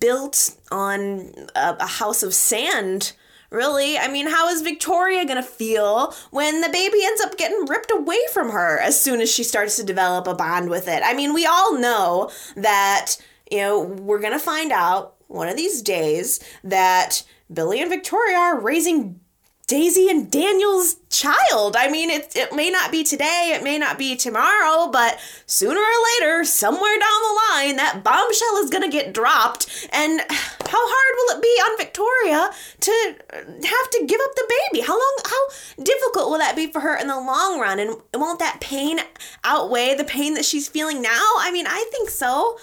built 0.00 0.56
on 0.72 1.32
a, 1.54 1.76
a 1.78 1.86
house 1.86 2.24
of 2.24 2.34
sand 2.34 3.12
Really? 3.50 3.96
I 3.96 4.08
mean, 4.08 4.26
how 4.26 4.48
is 4.48 4.60
Victoria 4.60 5.24
gonna 5.24 5.42
feel 5.42 6.14
when 6.30 6.60
the 6.60 6.68
baby 6.68 6.98
ends 7.02 7.22
up 7.22 7.38
getting 7.38 7.64
ripped 7.66 7.90
away 7.90 8.18
from 8.32 8.50
her 8.50 8.78
as 8.78 9.00
soon 9.00 9.20
as 9.22 9.32
she 9.32 9.42
starts 9.42 9.76
to 9.76 9.84
develop 9.84 10.26
a 10.26 10.34
bond 10.34 10.68
with 10.68 10.86
it? 10.86 11.02
I 11.04 11.14
mean, 11.14 11.32
we 11.32 11.46
all 11.46 11.78
know 11.78 12.30
that, 12.56 13.16
you 13.50 13.58
know, 13.58 13.80
we're 13.80 14.20
gonna 14.20 14.38
find 14.38 14.70
out 14.70 15.14
one 15.28 15.48
of 15.48 15.56
these 15.56 15.80
days 15.80 16.40
that 16.62 17.22
Billy 17.52 17.80
and 17.80 17.90
Victoria 17.90 18.36
are 18.36 18.60
raising 18.60 19.20
Daisy 19.68 20.08
and 20.08 20.30
Daniel's 20.30 20.96
child. 21.10 21.76
I 21.76 21.90
mean, 21.90 22.08
it, 22.08 22.34
it 22.34 22.54
may 22.54 22.70
not 22.70 22.90
be 22.90 23.04
today, 23.04 23.52
it 23.54 23.62
may 23.62 23.76
not 23.76 23.98
be 23.98 24.16
tomorrow, 24.16 24.90
but 24.90 25.20
sooner 25.44 25.78
or 25.78 26.04
later, 26.14 26.42
somewhere 26.44 26.98
down 26.98 27.22
the 27.22 27.40
line, 27.52 27.76
that 27.76 28.00
bombshell 28.02 28.56
is 28.64 28.70
going 28.70 28.82
to 28.82 28.88
get 28.88 29.12
dropped. 29.12 29.88
And 29.92 30.22
how 30.30 30.80
hard 30.80 31.14
will 31.16 31.36
it 31.36 31.42
be 31.42 31.48
on 31.48 31.76
Victoria 31.76 32.50
to 32.80 33.14
have 33.30 33.90
to 33.90 34.04
give 34.06 34.20
up 34.22 34.34
the 34.36 34.54
baby? 34.72 34.86
How 34.86 34.94
long, 34.94 35.18
how 35.26 35.84
difficult 35.84 36.30
will 36.30 36.38
that 36.38 36.56
be 36.56 36.68
for 36.68 36.80
her 36.80 36.96
in 36.96 37.06
the 37.06 37.20
long 37.20 37.60
run? 37.60 37.78
And 37.78 37.96
won't 38.14 38.38
that 38.38 38.62
pain 38.62 39.00
outweigh 39.44 39.94
the 39.94 40.04
pain 40.04 40.32
that 40.32 40.46
she's 40.46 40.66
feeling 40.66 41.02
now? 41.02 41.26
I 41.40 41.50
mean, 41.52 41.66
I 41.68 41.86
think 41.90 42.08
so. 42.08 42.58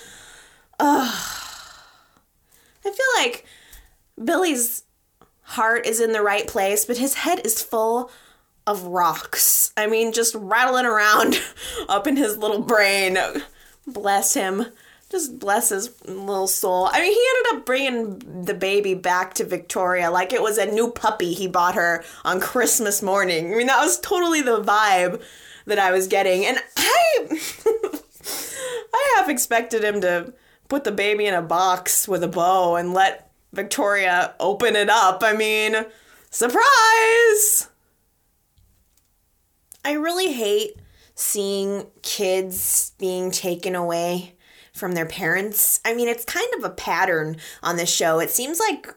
Ugh. 0.80 1.42
I 2.84 2.90
feel 2.90 3.24
like 3.24 3.46
Billy's 4.24 4.85
heart 5.46 5.86
is 5.86 6.00
in 6.00 6.12
the 6.12 6.22
right 6.22 6.48
place, 6.48 6.86
but 6.86 6.98
his 6.98 7.16
head 7.16 7.42
is 7.46 7.62
full 7.62 8.12
of 8.68 8.84
rocks. 8.84 9.72
I 9.78 9.88
mean, 9.88 10.12
just 10.12 10.36
rattling 10.36 10.86
around 10.86 11.42
up 11.90 12.08
in 12.08 12.18
his 12.18 12.38
little 12.38 12.62
brain. 12.62 13.18
Bless 13.88 14.34
him. 14.34 14.66
Just 15.10 15.38
bless 15.38 15.70
his 15.70 15.92
little 16.06 16.48
soul. 16.48 16.90
I 16.92 17.00
mean, 17.00 17.14
he 17.14 17.28
ended 17.30 17.60
up 17.60 17.66
bringing 17.66 18.44
the 18.44 18.56
baby 18.56 18.96
back 18.96 19.36
to 19.36 19.46
Victoria 19.46 20.10
like 20.10 20.34
it 20.34 20.42
was 20.42 20.58
a 20.58 20.66
new 20.66 20.92
puppy 20.92 21.34
he 21.34 21.48
bought 21.48 21.76
her 21.76 22.04
on 22.24 22.40
Christmas 22.40 23.04
morning. 23.04 23.54
I 23.54 23.56
mean, 23.56 23.68
that 23.68 23.82
was 23.82 24.00
totally 24.00 24.42
the 24.42 24.64
vibe 24.64 25.22
that 25.68 25.78
I 25.78 25.92
was 25.92 26.08
getting. 26.08 26.46
And 26.46 26.58
I 26.76 27.28
I 28.94 29.14
half 29.16 29.30
expected 29.30 29.84
him 29.84 30.02
to 30.02 30.34
put 30.70 30.84
the 30.84 30.92
baby 30.92 31.28
in 31.28 31.36
a 31.36 31.42
box 31.42 32.08
with 32.08 32.24
a 32.24 32.28
bow 32.28 32.76
and 32.76 32.94
let 32.94 33.25
Victoria 33.56 34.36
open 34.40 34.76
it 34.76 34.90
up. 34.90 35.22
I 35.24 35.34
mean, 35.34 35.76
surprise! 36.30 37.70
I 39.84 39.94
really 39.94 40.34
hate 40.34 40.74
seeing 41.16 41.88
kids 42.02 42.92
being 42.98 43.32
taken 43.32 43.76
away 43.76 44.36
from 44.74 44.92
their 44.92 45.06
parents. 45.06 45.80
I 45.86 45.96
mean, 45.96 46.10
it's 46.10 46.26
kind 46.26 46.48
of 46.58 46.66
a 46.66 46.70
pattern 46.70 47.38
on 47.64 47.78
this 47.78 47.90
show. 47.90 48.20
It 48.20 48.30
seems 48.30 48.60
like 48.60 48.94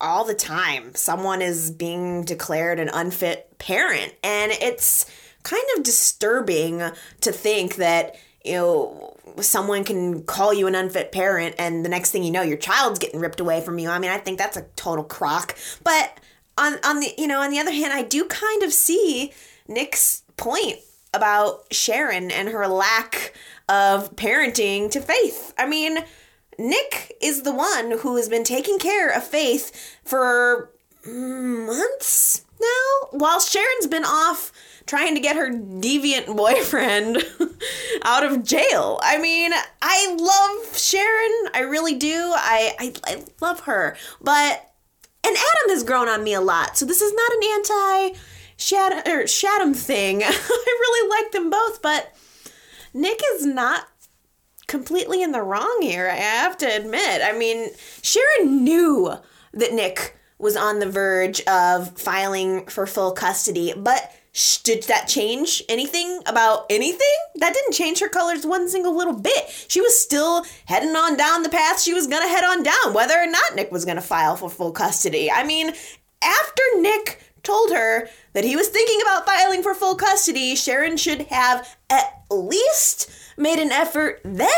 all 0.00 0.24
the 0.24 0.34
time 0.34 0.94
someone 0.94 1.42
is 1.42 1.70
being 1.70 2.24
declared 2.24 2.80
an 2.80 2.88
unfit 2.92 3.58
parent, 3.58 4.14
and 4.24 4.50
it's 4.50 5.06
kind 5.42 5.64
of 5.76 5.84
disturbing 5.84 6.82
to 7.20 7.32
think 7.32 7.76
that 7.76 8.16
you 8.44 8.54
know 8.54 9.16
someone 9.40 9.84
can 9.84 10.22
call 10.24 10.52
you 10.52 10.66
an 10.66 10.74
unfit 10.74 11.12
parent 11.12 11.54
and 11.58 11.84
the 11.84 11.88
next 11.88 12.10
thing 12.10 12.22
you 12.22 12.30
know 12.30 12.42
your 12.42 12.56
child's 12.56 12.98
getting 12.98 13.20
ripped 13.20 13.40
away 13.40 13.60
from 13.60 13.78
you. 13.78 13.88
I 13.88 13.98
mean 13.98 14.10
i 14.10 14.18
think 14.18 14.38
that's 14.38 14.56
a 14.56 14.66
total 14.76 15.04
crock. 15.04 15.56
But 15.84 16.18
on 16.58 16.78
on 16.84 17.00
the 17.00 17.12
you 17.18 17.26
know 17.26 17.40
on 17.40 17.50
the 17.50 17.58
other 17.58 17.72
hand 17.72 17.92
i 17.92 18.02
do 18.02 18.24
kind 18.26 18.62
of 18.62 18.72
see 18.72 19.32
nick's 19.68 20.22
point 20.36 20.78
about 21.12 21.72
sharon 21.72 22.30
and 22.30 22.48
her 22.48 22.66
lack 22.66 23.34
of 23.68 24.14
parenting 24.16 24.90
to 24.90 25.00
faith. 25.00 25.52
I 25.58 25.66
mean 25.66 25.98
nick 26.58 27.16
is 27.22 27.42
the 27.42 27.54
one 27.54 27.98
who 27.98 28.16
has 28.16 28.28
been 28.28 28.44
taking 28.44 28.78
care 28.78 29.08
of 29.08 29.24
faith 29.24 29.98
for 30.04 30.70
months 31.04 32.44
now 32.60 33.18
while 33.18 33.40
sharon's 33.40 33.86
been 33.86 34.04
off 34.04 34.52
trying 34.90 35.14
to 35.14 35.20
get 35.20 35.36
her 35.36 35.50
deviant 35.50 36.36
boyfriend 36.36 37.18
out 38.02 38.24
of 38.24 38.42
jail. 38.42 38.98
I 39.02 39.18
mean, 39.18 39.52
I 39.80 40.16
love 40.18 40.76
Sharon. 40.76 41.48
I 41.54 41.60
really 41.60 41.94
do. 41.94 42.32
I, 42.34 42.74
I, 42.76 42.92
I 43.04 43.24
love 43.40 43.60
her. 43.60 43.96
But, 44.20 44.72
and 45.22 45.36
Adam 45.36 45.70
has 45.70 45.84
grown 45.84 46.08
on 46.08 46.24
me 46.24 46.34
a 46.34 46.40
lot. 46.40 46.76
So 46.76 46.84
this 46.84 47.00
is 47.00 47.12
not 47.14 47.32
an 47.32 47.40
anti 47.54 48.20
Shad- 48.56 49.08
or 49.08 49.74
thing. 49.74 50.22
I 50.24 50.26
really 50.80 51.08
like 51.08 51.32
them 51.32 51.50
both, 51.50 51.80
but 51.80 52.14
Nick 52.92 53.20
is 53.34 53.46
not 53.46 53.86
completely 54.66 55.22
in 55.22 55.30
the 55.30 55.42
wrong 55.42 55.78
here. 55.82 56.08
I 56.08 56.16
have 56.16 56.58
to 56.58 56.66
admit. 56.66 57.22
I 57.22 57.32
mean, 57.32 57.70
Sharon 58.02 58.64
knew 58.64 59.14
that 59.54 59.72
Nick 59.72 60.16
was 60.40 60.56
on 60.56 60.78
the 60.78 60.90
verge 60.90 61.40
of 61.42 61.98
filing 61.98 62.66
for 62.66 62.86
full 62.86 63.12
custody, 63.12 63.72
but 63.76 64.12
sh- 64.32 64.58
did 64.58 64.84
that 64.84 65.06
change 65.06 65.62
anything 65.68 66.20
about 66.26 66.66
anything? 66.70 67.06
That 67.36 67.54
didn't 67.54 67.74
change 67.74 68.00
her 68.00 68.08
colors 68.08 68.46
one 68.46 68.68
single 68.68 68.96
little 68.96 69.18
bit. 69.18 69.66
She 69.68 69.80
was 69.80 70.00
still 70.00 70.44
heading 70.64 70.96
on 70.96 71.16
down 71.16 71.42
the 71.42 71.48
path 71.48 71.80
she 71.80 71.94
was 71.94 72.06
gonna 72.06 72.28
head 72.28 72.44
on 72.44 72.62
down, 72.62 72.94
whether 72.94 73.14
or 73.18 73.26
not 73.26 73.54
Nick 73.54 73.70
was 73.70 73.84
gonna 73.84 74.00
file 74.00 74.36
for 74.36 74.50
full 74.50 74.72
custody. 74.72 75.30
I 75.30 75.44
mean, 75.44 75.74
after 76.22 76.62
Nick 76.76 77.22
told 77.42 77.70
her 77.72 78.08
that 78.32 78.44
he 78.44 78.56
was 78.56 78.68
thinking 78.68 79.00
about 79.02 79.26
filing 79.26 79.62
for 79.62 79.74
full 79.74 79.94
custody, 79.94 80.54
Sharon 80.54 80.96
should 80.96 81.22
have 81.28 81.76
at 81.88 82.22
least 82.30 83.10
made 83.36 83.58
an 83.58 83.72
effort 83.72 84.20
then 84.24 84.48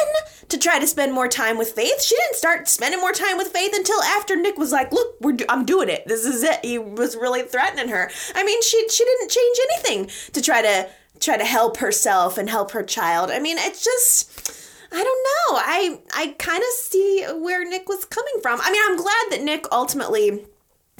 to 0.48 0.58
try 0.58 0.78
to 0.78 0.86
spend 0.86 1.12
more 1.12 1.28
time 1.28 1.56
with 1.56 1.72
Faith. 1.72 2.02
She 2.02 2.16
didn't 2.16 2.36
start 2.36 2.68
spending 2.68 3.00
more 3.00 3.12
time 3.12 3.38
with 3.38 3.48
Faith 3.48 3.72
until 3.74 4.02
after 4.02 4.34
Nick 4.34 4.58
was 4.58 4.72
like, 4.72 4.92
"Look, 4.92 5.14
we're 5.20 5.32
do- 5.32 5.46
I'm 5.48 5.64
doing 5.64 5.88
it. 5.88 6.06
This 6.06 6.24
is 6.24 6.42
it." 6.42 6.64
He 6.64 6.78
was 6.78 7.16
really 7.16 7.42
threatening 7.42 7.88
her. 7.88 8.10
I 8.34 8.42
mean, 8.42 8.60
she 8.62 8.88
she 8.88 9.04
didn't 9.04 9.30
change 9.30 9.58
anything 9.70 10.10
to 10.32 10.42
try 10.42 10.62
to 10.62 10.88
try 11.20 11.36
to 11.36 11.44
help 11.44 11.76
herself 11.76 12.36
and 12.36 12.50
help 12.50 12.72
her 12.72 12.82
child. 12.82 13.30
I 13.30 13.38
mean, 13.38 13.56
it's 13.58 13.84
just 13.84 14.50
I 14.90 15.02
don't 15.02 15.06
know. 15.06 15.58
I 15.58 16.00
I 16.14 16.34
kind 16.38 16.62
of 16.62 16.68
see 16.74 17.24
where 17.36 17.64
Nick 17.64 17.88
was 17.88 18.04
coming 18.04 18.34
from. 18.42 18.60
I 18.60 18.70
mean, 18.72 18.82
I'm 18.84 18.96
glad 18.96 19.24
that 19.30 19.42
Nick 19.42 19.66
ultimately 19.70 20.44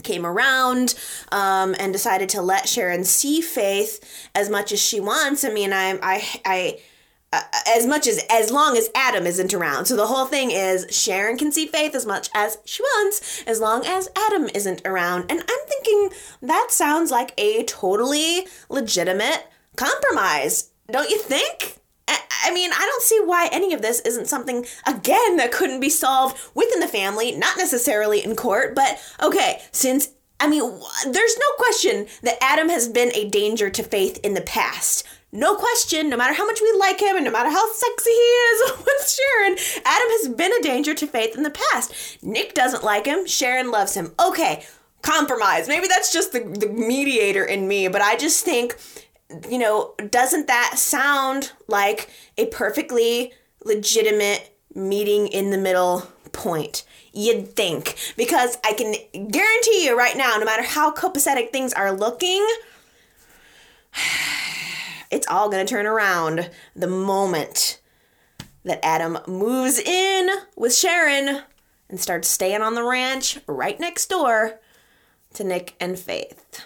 came 0.03 0.27
around 0.27 0.95
um, 1.31 1.75
and 1.79 1.93
decided 1.93 2.29
to 2.31 2.43
let 2.43 2.69
Sharon 2.69 3.05
see 3.05 3.41
Faith 3.41 4.29
as 4.35 4.49
much 4.49 4.73
as 4.73 4.81
she 4.81 5.01
wants. 5.01 5.45
I 5.45 5.51
mean, 5.51 5.73
I 5.73 5.99
I 6.03 6.41
I. 6.45 6.79
Uh, 7.35 7.41
as 7.67 7.87
much 7.87 8.07
as 8.07 8.23
as 8.31 8.51
long 8.51 8.77
as 8.77 8.91
Adam 8.95 9.27
isn't 9.27 9.55
around. 9.55 9.87
So 9.87 9.97
the 9.97 10.07
whole 10.07 10.27
thing 10.27 10.51
is 10.51 10.85
Sharon 10.91 11.39
can 11.39 11.51
see 11.51 11.67
Faith 11.67 11.95
as 11.95 12.05
much 12.05 12.29
as 12.35 12.59
she 12.67 12.83
wants 12.83 13.43
as 13.47 13.59
long 13.59 13.87
as 13.87 14.11
Adam 14.15 14.51
isn't 14.55 14.83
around. 14.85 15.31
And 15.31 15.41
I'm 15.41 15.67
thinking 15.67 16.11
that 16.43 16.67
sounds 16.71 17.11
like 17.11 17.33
a 17.39 17.65
totally 17.65 18.47
legitimate 18.69 19.49
compromise. 19.77 20.73
Don't 20.91 21.09
you 21.09 21.19
think? 21.19 21.82
I 22.09 22.51
mean, 22.53 22.71
I 22.73 22.81
don't 22.81 23.03
see 23.03 23.21
why 23.25 23.49
any 23.53 23.73
of 23.73 23.83
this 23.83 24.01
isn't 24.01 24.29
something, 24.29 24.67
again, 24.87 25.37
that 25.37 25.53
couldn't 25.53 25.81
be 25.81 25.89
solved 25.89 26.39
within 26.55 26.81
the 26.81 26.89
family, 26.89 27.33
not 27.33 27.57
necessarily 27.57 28.25
in 28.25 28.37
court, 28.37 28.75
but 28.75 28.99
okay, 29.23 29.63
since, 29.71 30.11
I 30.41 30.49
mean, 30.49 30.63
there's 31.07 31.39
no 31.39 31.47
question 31.57 32.07
that 32.23 32.43
Adam 32.43 32.69
has 32.69 32.89
been 32.89 33.13
a 33.15 33.29
danger 33.29 33.71
to 33.71 33.83
Faith 33.83 34.19
in 34.25 34.35
the 34.35 34.41
past. 34.41 35.07
No 35.31 35.55
question, 35.55 36.11
no 36.11 36.17
matter 36.17 36.35
how 36.35 36.45
much 36.45 36.61
we 36.61 36.77
like 36.79 37.01
him 37.01 37.17
and 37.17 37.25
no 37.25 37.31
matter 37.31 37.49
how 37.49 37.73
sexy 37.73 38.11
he 38.11 38.17
is 38.17 38.73
with 38.85 39.09
Sharon, 39.09 39.57
Adam 39.85 40.09
has 40.09 40.29
been 40.29 40.53
a 40.53 40.63
danger 40.63 40.95
to 40.95 41.07
Faith 41.07 41.37
in 41.37 41.43
the 41.43 41.51
past. 41.73 42.19
Nick 42.23 42.55
doesn't 42.55 42.85
like 42.85 43.07
him, 43.07 43.27
Sharon 43.27 43.71
loves 43.71 43.95
him. 43.95 44.13
Okay, 44.21 44.67
compromise. 45.01 45.69
Maybe 45.69 45.89
that's 45.89 46.13
just 46.13 46.33
the, 46.33 46.41
the 46.41 46.69
mediator 46.69 47.45
in 47.45 47.67
me, 47.67 47.89
but 47.89 48.03
I 48.03 48.17
just 48.17 48.45
think 48.45 48.77
you 49.49 49.59
know, 49.59 49.95
doesn't 50.11 50.47
that 50.47 50.79
sound 50.79 51.53
like 51.69 52.11
a 52.37 52.47
perfectly 52.47 53.33
legitimate 53.65 54.57
meeting 54.75 55.27
in 55.29 55.51
the 55.51 55.59
middle 55.59 56.09
point? 56.33 56.85
You'd 57.13 57.55
think. 57.55 57.97
Because 58.17 58.59
I 58.65 58.73
can 58.73 58.95
guarantee 59.29 59.85
you 59.85 59.97
right 59.97 60.17
now, 60.17 60.37
no 60.37 60.45
matter 60.45 60.63
how 60.63 60.93
copacetic 60.93 61.51
things 61.51 61.73
are 61.73 61.93
looking, 61.93 62.47
it's 65.11 65.27
all 65.29 65.49
going 65.49 65.65
to 65.65 65.71
turn 65.71 65.87
around 65.87 66.51
the 66.75 66.87
moment 66.87 67.81
that 68.65 68.85
Adam 68.85 69.19
moves 69.27 69.79
in 69.79 70.31
with 70.57 70.75
Sharon 70.75 71.43
and 71.89 72.01
starts 72.01 72.29
staying 72.29 72.63
on 72.63 72.75
the 72.75 72.85
ranch 72.85 73.39
right 73.47 73.79
next 73.79 74.07
door 74.07 74.61
to 75.35 75.45
Nick 75.45 75.75
and 75.81 75.99
Faith. 75.99 76.65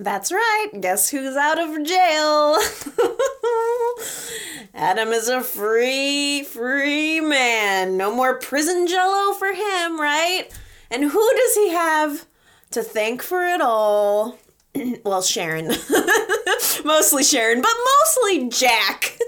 That's 0.00 0.32
right. 0.32 0.68
Guess 0.80 1.10
who's 1.10 1.36
out 1.36 1.58
of 1.58 1.84
jail? 1.84 2.56
Adam 4.74 5.10
is 5.10 5.28
a 5.28 5.42
free, 5.42 6.42
free 6.42 7.20
man. 7.20 7.98
No 7.98 8.14
more 8.14 8.38
prison 8.38 8.86
jello 8.86 9.34
for 9.34 9.52
him, 9.52 10.00
right? 10.00 10.46
And 10.90 11.04
who 11.04 11.32
does 11.36 11.54
he 11.54 11.70
have 11.72 12.24
to 12.70 12.82
thank 12.82 13.20
for 13.20 13.44
it 13.44 13.60
all? 13.60 14.38
well, 15.04 15.20
Sharon. 15.20 15.66
mostly 16.84 17.22
Sharon, 17.22 17.60
but 17.60 17.74
mostly 18.00 18.48
Jack. 18.48 19.18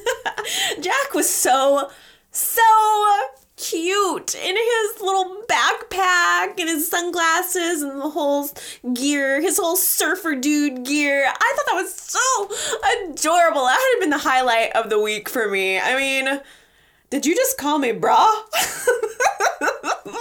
Jack 0.80 1.14
was 1.14 1.32
so, 1.32 1.90
so 2.32 2.62
cute 3.68 4.34
in 4.34 4.56
his 4.56 5.00
little 5.00 5.42
backpack 5.48 6.58
and 6.58 6.68
his 6.68 6.88
sunglasses 6.88 7.82
and 7.82 8.00
the 8.00 8.10
whole 8.10 8.48
gear, 8.94 9.40
his 9.40 9.58
whole 9.58 9.76
surfer 9.76 10.34
dude 10.34 10.84
gear. 10.84 11.26
I 11.26 11.54
thought 11.56 11.66
that 11.66 11.74
was 11.74 11.94
so 11.94 12.44
adorable. 13.10 13.62
That 13.62 13.92
had 13.94 14.00
been 14.00 14.10
the 14.10 14.18
highlight 14.18 14.74
of 14.74 14.90
the 14.90 15.00
week 15.00 15.28
for 15.28 15.48
me. 15.50 15.78
I 15.78 15.96
mean, 15.96 16.40
did 17.10 17.26
you 17.26 17.34
just 17.34 17.58
call 17.58 17.78
me 17.78 17.92
brah? 17.92 18.28
that 19.60 20.14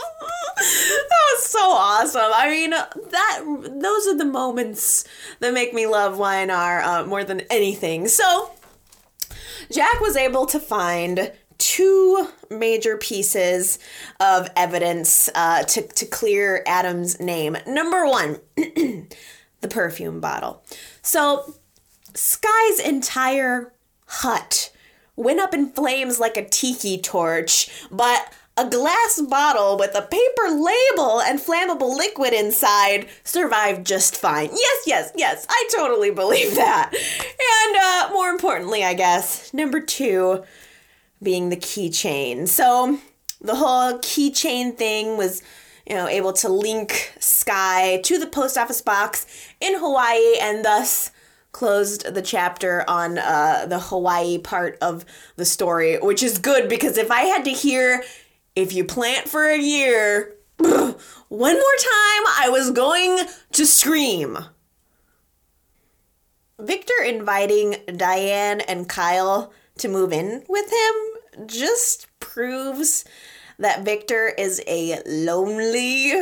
was 0.59 1.45
so 1.45 1.71
awesome. 1.71 2.31
I 2.33 2.49
mean, 2.49 2.71
that 2.71 3.41
those 3.45 4.07
are 4.07 4.17
the 4.17 4.25
moments 4.25 5.05
that 5.39 5.53
make 5.53 5.73
me 5.73 5.87
love 5.87 6.17
Y&R 6.17 6.81
uh, 6.81 7.05
more 7.05 7.23
than 7.23 7.41
anything. 7.49 8.07
So, 8.07 8.51
Jack 9.71 9.99
was 9.99 10.15
able 10.15 10.45
to 10.47 10.59
find 10.59 11.31
two 11.57 12.27
major 12.49 12.97
pieces 12.97 13.79
of 14.19 14.49
evidence 14.55 15.29
uh, 15.35 15.63
to, 15.63 15.81
to 15.81 16.05
clear 16.05 16.63
Adam's 16.65 17.19
name. 17.19 17.57
Number 17.65 18.05
one, 18.05 18.39
the 18.55 19.67
perfume 19.69 20.19
bottle. 20.19 20.63
So, 21.01 21.55
Skye's 22.13 22.79
entire 22.79 23.73
hut 24.07 24.71
went 25.15 25.39
up 25.39 25.53
in 25.53 25.69
flames 25.71 26.19
like 26.19 26.37
a 26.37 26.47
tiki 26.47 26.97
torch, 26.97 27.69
but 27.91 28.33
a 28.57 28.67
glass 28.67 29.21
bottle 29.29 29.77
with 29.77 29.93
a 29.95 30.01
paper 30.01 30.49
label 30.49 31.21
and 31.21 31.39
flammable 31.39 31.95
liquid 31.95 32.33
inside 32.33 33.07
survived 33.23 33.85
just 33.85 34.17
fine. 34.17 34.49
Yes, 34.51 34.83
yes, 34.87 35.11
yes, 35.15 35.45
I 35.47 35.69
totally 35.75 36.09
believe 36.09 36.55
that. 36.55 36.91
And 36.93 37.77
uh, 37.77 38.13
more 38.13 38.29
importantly, 38.29 38.83
I 38.83 38.95
guess, 38.95 39.53
number 39.53 39.79
two, 39.79 40.43
being 41.21 41.49
the 41.49 41.57
keychain. 41.57 42.47
So 42.47 42.99
the 43.41 43.55
whole 43.55 43.99
keychain 43.99 44.77
thing 44.77 45.17
was, 45.17 45.41
you 45.85 45.95
know, 45.95 46.07
able 46.07 46.33
to 46.33 46.49
link 46.49 47.13
Skye 47.19 48.01
to 48.03 48.17
the 48.17 48.27
post 48.27 48.57
office 48.57 48.81
box 48.81 49.25
in 49.59 49.77
Hawaii 49.77 50.37
and 50.39 50.63
thus 50.63 51.11
closed 51.51 52.13
the 52.13 52.21
chapter 52.21 52.83
on 52.87 53.17
uh, 53.17 53.65
the 53.67 53.79
Hawaii 53.79 54.37
part 54.37 54.77
of 54.81 55.05
the 55.37 55.45
story, 55.45 55.97
which 55.97 56.21
is 56.21 56.37
good 56.37 56.69
because 56.69 56.97
if 56.97 57.09
I 57.09 57.21
had 57.21 57.45
to 57.45 57.51
hear 57.51 58.03
if 58.55 58.73
you 58.73 58.83
plant 58.83 59.27
for 59.27 59.45
a 59.47 59.57
year, 59.57 60.35
one 60.57 60.73
more 60.79 60.97
time, 61.49 62.23
I 62.39 62.49
was 62.49 62.71
going 62.71 63.25
to 63.53 63.65
scream. 63.65 64.37
Victor 66.59 67.03
inviting 67.05 67.75
Diane 67.95 68.61
and 68.61 68.89
Kyle 68.89 69.53
to 69.79 69.87
move 69.87 70.11
in 70.11 70.43
with 70.47 70.71
him 70.71 71.47
just 71.47 72.07
proves 72.19 73.05
that 73.59 73.83
Victor 73.83 74.27
is 74.37 74.61
a 74.67 75.01
lonely, 75.05 76.13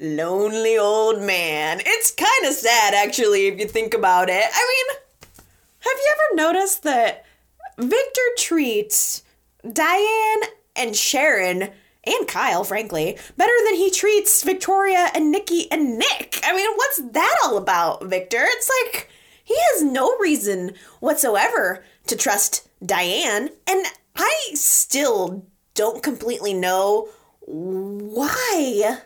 lonely 0.00 0.78
old 0.78 1.22
man. 1.22 1.80
It's 1.84 2.10
kind 2.10 2.46
of 2.46 2.54
sad, 2.54 2.94
actually, 2.94 3.46
if 3.46 3.58
you 3.58 3.66
think 3.66 3.94
about 3.94 4.28
it. 4.28 4.44
I 4.52 4.86
mean, 4.90 4.96
have 5.80 5.92
you 5.96 6.12
ever 6.12 6.36
noticed 6.36 6.82
that 6.84 7.24
Victor 7.78 8.22
treats 8.36 9.22
Diane 9.70 10.42
and 10.76 10.94
Sharon 10.96 11.70
and 12.04 12.28
Kyle, 12.28 12.64
frankly, 12.64 13.16
better 13.36 13.52
than 13.64 13.74
he 13.74 13.90
treats 13.90 14.42
Victoria 14.42 15.08
and 15.14 15.30
Nikki 15.30 15.70
and 15.70 15.98
Nick? 15.98 16.40
I 16.44 16.54
mean, 16.54 16.70
what's 16.74 17.00
that 17.12 17.36
all 17.44 17.56
about, 17.56 18.04
Victor? 18.04 18.40
It's 18.42 18.70
like 18.82 19.08
he 19.44 19.56
has 19.56 19.82
no 19.82 20.16
reason 20.18 20.72
whatsoever 21.00 21.84
to 22.06 22.16
trust 22.16 22.68
Diane, 22.84 23.50
and 23.66 23.86
I 24.16 24.50
still 24.54 25.46
don't 25.74 26.02
completely 26.02 26.54
know 26.54 27.08
why 27.46 28.98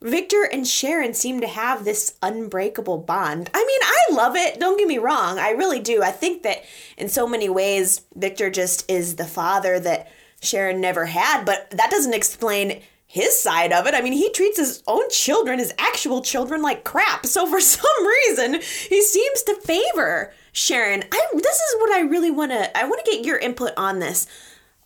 Victor 0.00 0.44
and 0.44 0.66
Sharon 0.66 1.12
seem 1.14 1.40
to 1.40 1.48
have 1.48 1.84
this 1.84 2.16
unbreakable 2.22 2.98
bond. 2.98 3.50
I 3.52 3.64
mean, 3.64 3.80
I 3.82 4.22
love 4.22 4.36
it. 4.36 4.60
Don't 4.60 4.78
get 4.78 4.86
me 4.86 4.98
wrong. 4.98 5.38
I 5.38 5.50
really 5.50 5.80
do. 5.80 6.02
I 6.02 6.12
think 6.12 6.44
that 6.44 6.62
in 6.96 7.08
so 7.08 7.26
many 7.26 7.48
ways, 7.48 8.02
Victor 8.14 8.48
just 8.48 8.88
is 8.90 9.16
the 9.16 9.24
father 9.24 9.80
that 9.80 10.10
Sharon 10.40 10.80
never 10.80 11.06
had, 11.06 11.44
but 11.44 11.70
that 11.70 11.90
doesn't 11.90 12.14
explain 12.14 12.80
his 13.06 13.40
side 13.40 13.72
of 13.72 13.86
it. 13.86 13.94
I 13.94 14.02
mean, 14.02 14.12
he 14.12 14.30
treats 14.30 14.58
his 14.58 14.82
own 14.86 15.08
children, 15.10 15.58
his 15.58 15.74
actual 15.78 16.22
children, 16.22 16.62
like 16.62 16.84
crap. 16.84 17.26
So 17.26 17.46
for 17.46 17.60
some 17.60 18.06
reason, 18.06 18.54
he 18.88 19.02
seems 19.02 19.42
to 19.44 19.56
favor 19.56 20.32
Sharon. 20.58 21.04
I 21.12 21.26
this 21.34 21.56
is 21.56 21.76
what 21.78 21.92
I 21.92 22.00
really 22.00 22.32
want 22.32 22.50
to 22.50 22.76
I 22.76 22.84
want 22.84 23.04
to 23.04 23.10
get 23.10 23.24
your 23.24 23.38
input 23.38 23.72
on 23.76 24.00
this. 24.00 24.26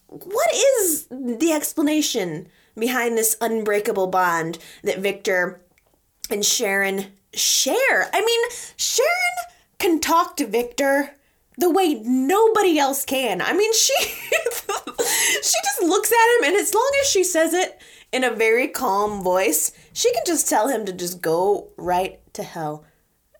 What 0.07 0.53
is 0.53 1.07
the 1.11 1.53
explanation 1.53 2.49
behind 2.79 3.17
this 3.17 3.37
unbreakable 3.41 4.09
bond 4.09 4.59
that 4.85 4.99
Victor 4.99 5.61
and 6.31 6.45
Sharon 6.45 7.07
share. 7.35 8.11
I 8.13 8.21
mean, 8.21 8.41
Sharon 8.77 9.09
can 9.79 10.01
talk 10.01 10.37
to 10.37 10.47
Victor 10.47 11.17
the 11.59 11.71
way 11.71 11.95
nobody 12.05 12.79
else 12.79 13.05
can. 13.05 13.41
I 13.41 13.55
mean, 13.55 13.73
she 13.73 13.95
she 14.05 15.59
just 15.65 15.83
looks 15.83 16.13
at 16.13 16.37
him 16.39 16.45
and 16.45 16.57
as 16.57 16.75
long 16.75 16.91
as 17.01 17.09
she 17.09 17.25
says 17.25 17.55
it 17.55 17.81
in 18.13 18.25
a 18.25 18.31
very 18.31 18.69
calm 18.69 19.23
voice, 19.23 19.73
she 19.95 20.13
can 20.13 20.23
just 20.27 20.49
tell 20.49 20.69
him 20.69 20.85
to 20.85 20.93
just 20.93 21.23
go 21.23 21.69
right 21.79 22.21
to 22.35 22.43
hell. 22.43 22.85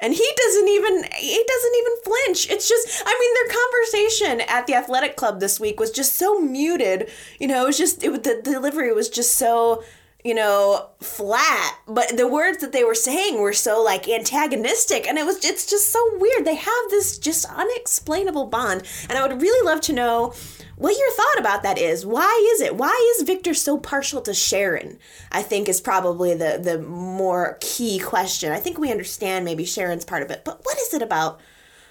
And 0.03 0.13
he 0.13 0.29
doesn't 0.37 0.69
even 0.69 1.05
he 1.17 1.45
doesn't 1.47 1.75
even 1.79 1.93
flinch. 2.03 2.51
It's 2.51 2.69
just 2.69 3.03
I 3.07 3.17
mean 3.19 3.35
their 3.35 3.61
conversation 3.63 4.41
at 4.49 4.67
the 4.67 4.75
athletic 4.75 5.17
club 5.17 5.39
this 5.39 5.61
week 5.61 5.79
was 5.79 5.93
just 5.93 6.17
so 6.17 6.41
muted. 6.41 7.09
You 7.39 7.47
know, 7.47 7.63
it 7.63 7.67
was 7.69 7.79
just 7.79 8.03
it 8.03 8.25
the 8.25 8.41
delivery 8.43 8.93
was 8.93 9.09
just 9.09 9.37
so 9.37 9.85
you 10.25 10.35
know, 10.35 10.91
flat, 11.01 11.79
but 11.89 12.17
the 12.17 12.29
words 12.29 12.59
that 12.59 12.73
they 12.73 12.85
were 12.85 12.95
saying 12.95 13.41
were 13.41 13.53
so 13.53 13.83
like 13.83 14.09
antagonistic 14.09 15.07
and 15.07 15.19
it 15.19 15.27
was 15.27 15.45
it's 15.45 15.67
just 15.67 15.91
so 15.91 15.99
weird. 16.19 16.45
They 16.45 16.55
have 16.55 16.85
this 16.91 17.19
just 17.19 17.45
unexplainable 17.47 18.47
bond. 18.47 18.85
And 19.09 19.19
I 19.19 19.27
would 19.27 19.43
really 19.43 19.67
love 19.67 19.81
to 19.83 19.93
know 19.93 20.33
what 20.77 20.97
your 20.97 21.11
thought 21.13 21.41
about 21.41 21.63
that 21.65 21.77
is. 21.77 22.07
Why 22.07 22.51
is 22.55 22.61
it? 22.61 22.77
Why 22.77 23.15
is 23.17 23.27
Victor 23.27 23.53
so 23.53 23.79
partial 23.79 24.21
to 24.23 24.33
Sharon? 24.33 24.99
I 25.33 25.43
think 25.43 25.69
is 25.69 25.81
probably 25.81 26.35
the 26.35 26.61
the 26.63 26.79
more 26.79 27.59
key 27.61 27.99
question. 27.99 28.53
I 28.53 28.61
think 28.61 28.79
we 28.79 28.93
understand 28.93 29.45
maybe 29.45 29.65
Sharon's 29.65 30.05
part 30.05 30.23
of 30.23 30.31
it, 30.31 30.45
but 30.45 30.61
what 30.63 30.79
is 30.79 30.95
it 30.95 31.03
about 31.03 31.41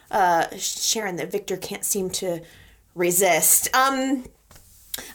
uh 0.09 0.45
Sharon 0.57 1.17
that 1.17 1.31
Victor 1.31 1.57
can't 1.57 1.83
seem 1.83 2.09
to 2.11 2.41
resist? 2.95 3.75
Um 3.75 4.23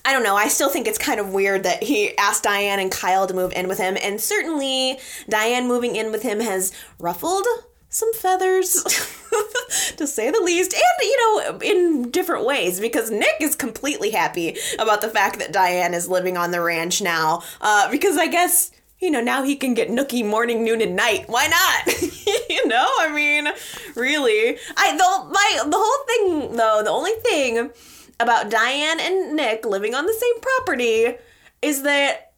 I 0.05 0.12
don't 0.12 0.23
know. 0.23 0.37
I 0.37 0.49
still 0.49 0.71
think 0.71 0.87
it's 0.87 0.99
kind 0.99 1.21
of 1.21 1.33
weird 1.33 1.65
that 1.65 1.83
he 1.83 2.17
asked 2.17 2.45
Diane 2.45 2.79
and 2.79 2.91
Kyle 2.91 3.27
to 3.27 3.35
move 3.35 3.53
in 3.53 3.69
with 3.69 3.79
him. 3.79 3.97
And 4.01 4.21
certainly, 4.21 4.99
Diane 5.29 5.69
moving 5.69 5.97
in 5.97 6.12
with 6.12 6.23
him 6.23 6.41
has 6.41 6.73
ruffled 6.99 7.47
some 7.89 8.12
feathers, 8.15 8.83
to 9.97 10.07
say 10.07 10.31
the 10.31 10.41
least. 10.41 10.75
And, 10.75 10.83
you 11.01 11.17
know, 11.21 11.59
in 11.61 12.11
different 12.11 12.45
ways, 12.45 12.81
because 12.81 13.11
Nick 13.11 13.37
is 13.41 13.55
completely 13.55 14.11
happy 14.11 14.57
about 14.79 15.01
the 15.01 15.09
fact 15.09 15.39
that 15.39 15.53
Diane 15.53 15.95
is 15.95 16.09
living 16.09 16.37
on 16.37 16.51
the 16.51 16.61
ranch 16.61 17.01
now. 17.01 17.43
Uh, 17.61 17.91
because 17.91 18.17
I 18.17 18.27
guess 18.27 18.71
you 18.99 19.11
know, 19.11 19.21
now 19.21 19.43
he 19.43 19.57
can 19.57 19.75
get 19.75 19.91
nookie 19.91 20.25
morning, 20.25 20.65
noon, 20.65 20.81
and 20.81 20.97
night. 20.97 21.25
Why 21.27 21.49
not? 21.49 22.01
you 22.49 22.67
know, 22.67 22.87
I 22.99 23.12
mean, 23.12 23.47
really. 23.95 24.59
I 24.77 24.97
the 24.97 25.31
my 25.31 25.69
the 25.69 25.77
whole 25.77 26.07
thing 26.07 26.57
though, 26.57 26.81
the 26.83 26.91
only 26.91 27.12
thing 27.23 27.71
about 28.18 28.50
Diane 28.50 29.00
and 29.00 29.37
Nick 29.37 29.64
living 29.64 29.94
on 29.94 30.07
the 30.07 30.12
same 30.12 30.40
property 30.40 31.16
is 31.62 31.83
that 31.83 32.33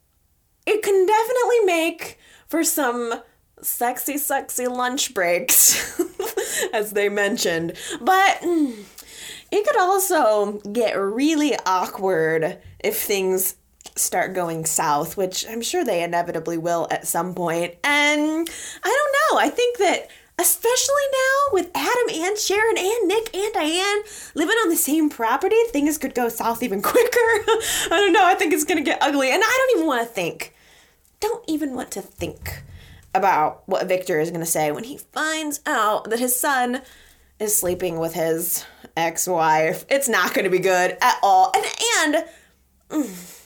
it 0.66 0.82
can 0.82 1.06
definitely 1.06 1.60
make 1.64 2.18
for 2.48 2.64
some 2.64 3.14
sexy, 3.62 4.18
sexy 4.18 4.66
lunch 4.66 5.14
breaks, 5.14 6.00
as 6.72 6.92
they 6.92 7.08
mentioned. 7.08 7.74
But 8.00 8.40
mm, 8.40 8.84
it 9.50 9.66
could 9.66 9.78
also 9.78 10.58
get 10.72 10.98
really 10.98 11.54
awkward 11.66 12.58
if 12.80 12.98
things 13.00 13.56
start 13.96 14.34
going 14.34 14.64
south, 14.64 15.16
which 15.16 15.46
I'm 15.48 15.62
sure 15.62 15.84
they 15.84 16.02
inevitably 16.02 16.58
will 16.58 16.86
at 16.90 17.06
some 17.06 17.34
point. 17.34 17.74
And 17.84 18.48
I 18.84 19.08
don't 19.30 19.36
know. 19.36 19.40
I 19.40 19.50
think 19.50 19.78
that 19.78 20.08
especially 20.38 21.03
now 21.12 21.53
with 21.53 21.70
Adam 21.74 22.22
and 22.22 22.38
Sharon 22.38 22.79
and 22.79 23.09
Nick 23.09 23.35
and 23.35 23.53
Diane 23.53 24.03
living 24.35 24.57
on 24.57 24.68
the 24.68 24.77
same 24.77 25.11
property, 25.11 25.57
things 25.68 25.98
could 25.98 26.14
go 26.14 26.29
south 26.29 26.62
even 26.62 26.81
quicker. 26.83 27.09
I 27.11 27.87
don't 27.90 28.12
know. 28.12 28.24
I 28.24 28.35
think 28.35 28.53
it's 28.53 28.64
going 28.64 28.79
to 28.79 28.88
get 28.88 29.03
ugly. 29.03 29.31
And 29.31 29.42
I 29.44 29.66
don't 29.66 29.79
even 29.79 29.87
want 29.87 30.07
to 30.07 30.14
think, 30.14 30.55
don't 31.20 31.44
even 31.48 31.74
want 31.74 31.90
to 31.92 32.03
think 32.03 32.62
about 33.14 33.62
what 33.66 33.88
Victor 33.88 34.20
is 34.20 34.31
going 34.31 34.40
to 34.40 34.46
say 34.46 34.70
when 34.70 34.85
he 34.85 34.96
finds 34.96 35.61
out 35.66 36.11
that 36.11 36.18
his 36.18 36.38
son 36.38 36.83
is 37.40 37.57
sleeping 37.57 37.98
with 37.98 38.14
his 38.14 38.64
ex-wife. 38.96 39.85
It's 39.88 40.09
not 40.09 40.35
going 40.35 40.44
to 40.44 40.51
be 40.51 40.59
good 40.59 40.96
at 41.01 41.18
all. 41.22 41.53
And 41.55 41.66
and 41.98 42.24
mm, 42.90 43.42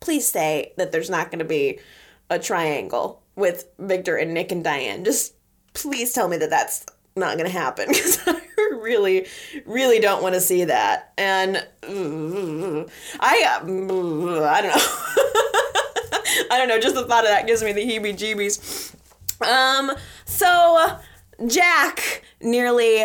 please 0.00 0.28
say 0.28 0.72
that 0.76 0.92
there's 0.92 1.10
not 1.10 1.30
going 1.30 1.38
to 1.38 1.44
be 1.44 1.80
a 2.28 2.38
triangle 2.38 3.22
with 3.36 3.68
Victor 3.78 4.16
and 4.16 4.34
Nick 4.34 4.50
and 4.52 4.64
Diane. 4.64 5.04
Just 5.04 5.34
please 5.76 6.12
tell 6.12 6.28
me 6.28 6.36
that 6.38 6.50
that's 6.50 6.84
not 7.14 7.36
going 7.38 7.50
to 7.50 7.58
happen 7.58 7.88
because 7.88 8.18
I 8.26 8.40
really, 8.80 9.26
really 9.64 10.00
don't 10.00 10.22
want 10.22 10.34
to 10.34 10.40
see 10.40 10.64
that. 10.64 11.12
And 11.16 11.56
I, 11.82 12.86
I 13.22 13.58
don't 13.60 13.86
know. 13.86 14.76
I 16.50 16.58
don't 16.58 16.68
know. 16.68 16.80
Just 16.80 16.94
the 16.94 17.06
thought 17.06 17.24
of 17.24 17.30
that 17.30 17.46
gives 17.46 17.62
me 17.62 17.72
the 17.72 17.82
heebie-jeebies. 17.82 18.94
Um. 19.42 19.92
So 20.24 20.98
Jack 21.46 22.22
nearly 22.40 23.04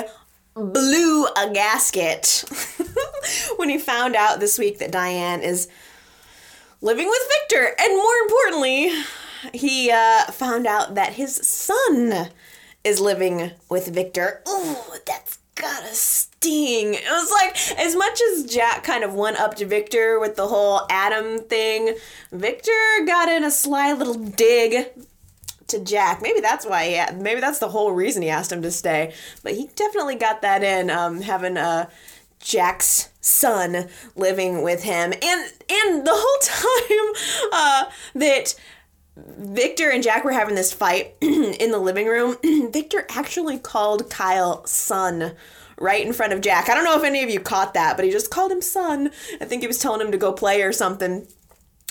blew 0.53 1.25
a 1.27 1.49
gasket 1.53 2.45
when 3.57 3.69
he 3.69 3.77
found 3.77 4.15
out 4.15 4.39
this 4.39 4.57
week 4.57 4.79
that 4.79 4.91
Diane 4.91 5.41
is 5.41 5.67
living 6.81 7.07
with 7.07 7.21
Victor, 7.39 7.75
and 7.79 7.97
more 7.97 8.15
importantly, 8.23 8.91
he 9.53 9.91
uh, 9.91 10.31
found 10.31 10.67
out 10.67 10.95
that 10.95 11.13
his 11.13 11.35
son 11.35 12.29
is 12.83 12.99
living 12.99 13.51
with 13.69 13.87
Victor. 13.87 14.41
Ooh, 14.49 14.75
that's 15.05 15.37
gotta 15.55 15.93
sting. 15.93 16.95
It 16.95 17.03
was 17.09 17.31
like, 17.31 17.79
as 17.79 17.95
much 17.95 18.19
as 18.33 18.45
Jack 18.45 18.83
kind 18.83 19.03
of 19.03 19.13
went 19.13 19.39
up 19.39 19.55
to 19.55 19.65
Victor 19.65 20.19
with 20.19 20.35
the 20.35 20.47
whole 20.47 20.81
Adam 20.89 21.39
thing, 21.39 21.95
Victor 22.31 22.71
got 23.05 23.29
in 23.29 23.43
a 23.43 23.51
sly 23.51 23.93
little 23.93 24.15
dig 24.15 24.87
to 25.67 25.79
Jack. 25.79 26.21
Maybe 26.21 26.41
that's 26.41 26.65
why 26.65 26.85
he 26.87 26.93
had, 26.93 27.21
maybe 27.21 27.41
that's 27.41 27.59
the 27.59 27.69
whole 27.69 27.91
reason 27.91 28.21
he 28.21 28.29
asked 28.29 28.51
him 28.51 28.61
to 28.61 28.71
stay. 28.71 29.13
But 29.43 29.53
he 29.53 29.67
definitely 29.75 30.15
got 30.15 30.41
that 30.41 30.63
in, 30.63 30.89
um, 30.89 31.21
having 31.21 31.57
uh, 31.57 31.89
Jack's 32.39 33.09
son 33.21 33.87
living 34.15 34.63
with 34.63 34.83
him. 34.83 35.13
And 35.13 35.51
and 35.69 36.05
the 36.05 36.13
whole 36.13 36.39
time 36.41 37.51
uh, 37.53 37.85
that 38.15 38.55
Victor 39.37 39.89
and 39.89 40.03
Jack 40.03 40.23
were 40.23 40.31
having 40.31 40.55
this 40.55 40.73
fight 40.73 41.15
in 41.21 41.71
the 41.71 41.77
living 41.77 42.07
room. 42.07 42.37
Victor 42.71 43.05
actually 43.09 43.57
called 43.57 44.09
Kyle 44.09 44.65
son 44.65 45.33
right 45.77 46.05
in 46.05 46.13
front 46.13 46.33
of 46.33 46.41
Jack. 46.41 46.69
I 46.69 46.73
don't 46.73 46.83
know 46.83 46.97
if 46.97 47.03
any 47.03 47.23
of 47.23 47.29
you 47.29 47.39
caught 47.39 47.73
that, 47.73 47.95
but 47.95 48.05
he 48.05 48.11
just 48.11 48.31
called 48.31 48.51
him 48.51 48.61
son. 48.61 49.11
I 49.39 49.45
think 49.45 49.61
he 49.61 49.67
was 49.67 49.79
telling 49.79 50.01
him 50.01 50.11
to 50.11 50.17
go 50.17 50.31
play 50.31 50.61
or 50.61 50.71
something. 50.71 51.27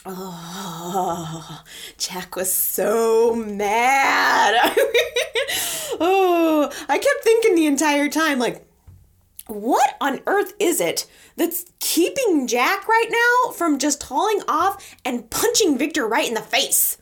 Oh, 0.07 1.63
Jack 1.99 2.37
was 2.37 2.53
so 2.53 3.35
mad. 3.35 4.55
oh, 6.01 6.73
I 6.89 6.99
kept 6.99 7.25
thinking 7.25 7.55
the 7.55 7.67
entire 7.67 8.09
time, 8.09 8.39
like, 8.39 8.65
what 9.47 9.97
on 10.01 10.21
earth 10.27 10.55
is 10.59 10.81
it 10.81 11.07
that's 11.37 11.65
keeping 11.81 12.47
Jack 12.47 12.87
right 12.87 13.09
now 13.11 13.53
from 13.53 13.79
just 13.79 14.05
hauling 14.05 14.43
off 14.49 14.95
and 15.05 15.29
punching 15.29 15.77
Victor 15.77 16.07
right 16.07 16.29
in 16.29 16.35
the 16.35 16.41
face? 16.41 16.97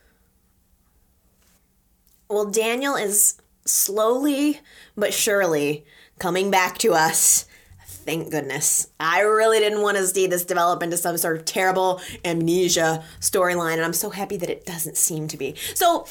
Well, 2.29 2.45
Daniel 2.45 2.95
is 2.95 3.41
slowly 3.65 4.61
but 4.97 5.15
surely 5.15 5.85
coming 6.19 6.51
back 6.51 6.79
to 6.79 6.93
us. 6.93 7.47
Thank 7.87 8.31
goodness. 8.31 8.89
I 9.01 9.21
really 9.21 9.59
didn't 9.59 9.83
want 9.83 9.97
to 9.99 10.07
see 10.07 10.27
this 10.27 10.45
develop 10.45 10.83
into 10.83 10.97
some 10.97 11.17
sort 11.19 11.37
of 11.37 11.45
terrible 11.45 12.01
amnesia 12.25 13.05
storyline, 13.21 13.75
and 13.75 13.83
I'm 13.83 13.93
so 13.93 14.11
happy 14.11 14.37
that 14.39 14.51
it 14.51 14.65
doesn't 14.65 14.97
seem 14.97 15.29
to 15.29 15.37
be. 15.37 15.55
So, 15.75 16.07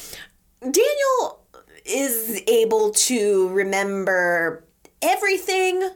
Daniel 0.60 1.40
is 1.84 2.42
able 2.46 2.90
to 2.90 3.48
remember 3.48 4.64
everything 5.02 5.90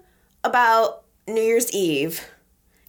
about 0.45 1.03
New 1.29 1.41
Year's 1.41 1.71
Eve, 1.73 2.29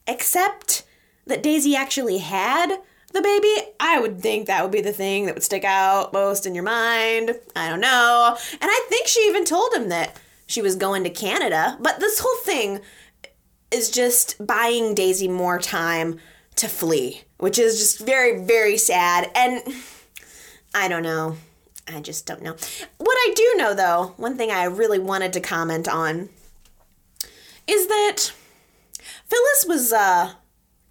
except 0.08 0.84
that 1.28 1.44
Daisy 1.44 1.76
actually 1.76 2.18
had 2.20 2.80
the 3.14 3.22
baby, 3.22 3.72
I 3.80 4.00
would 4.00 4.20
think 4.20 4.48
that 4.48 4.64
would 4.64 4.72
be 4.72 4.82
the 4.82 4.92
thing 4.92 5.26
that 5.26 5.36
would 5.36 5.44
stick 5.44 5.64
out 5.64 6.14
most 6.14 6.46
in 6.46 6.56
your 6.56 6.64
mind. 6.64 7.36
I 7.56 7.70
don't 7.70 7.80
know. 7.80 8.36
And 8.52 8.64
I 8.64 8.86
think 8.90 9.08
she 9.08 9.22
even 9.22 9.46
told 9.46 9.74
him 9.74 9.90
that 9.90 10.20
she 10.48 10.62
was 10.62 10.76
going 10.76 11.04
to 11.04 11.10
Canada. 11.10 11.78
But 11.80 12.00
this 12.00 12.20
whole 12.20 12.38
thing 12.44 12.82
is 13.72 13.90
just 13.92 14.46
buying 14.46 14.96
Daisy 14.96 15.28
more 15.28 15.60
time 15.60 16.20
to 16.56 16.68
flee, 16.68 17.22
which 17.38 17.60
is 17.60 17.80
just 17.80 18.06
very, 18.06 18.44
very 18.44 18.78
sad. 18.78 19.30
And 19.36 19.62
I 20.74 20.88
don't 20.88 21.04
know. 21.04 21.38
I 21.88 22.00
just 22.00 22.26
don't 22.26 22.42
know. 22.42 22.56
What 22.98 23.18
I 23.18 23.34
do 23.36 23.54
know, 23.58 23.74
though, 23.76 24.14
one 24.18 24.38
thing 24.38 24.52
I 24.52 24.64
really 24.66 25.00
wanted 25.00 25.34
to 25.34 25.40
comment 25.40 25.88
on 25.88 26.30
is 27.68 27.88
that 27.88 28.32
Phyllis 29.26 29.66
was 29.68 29.94
uh, 29.94 30.34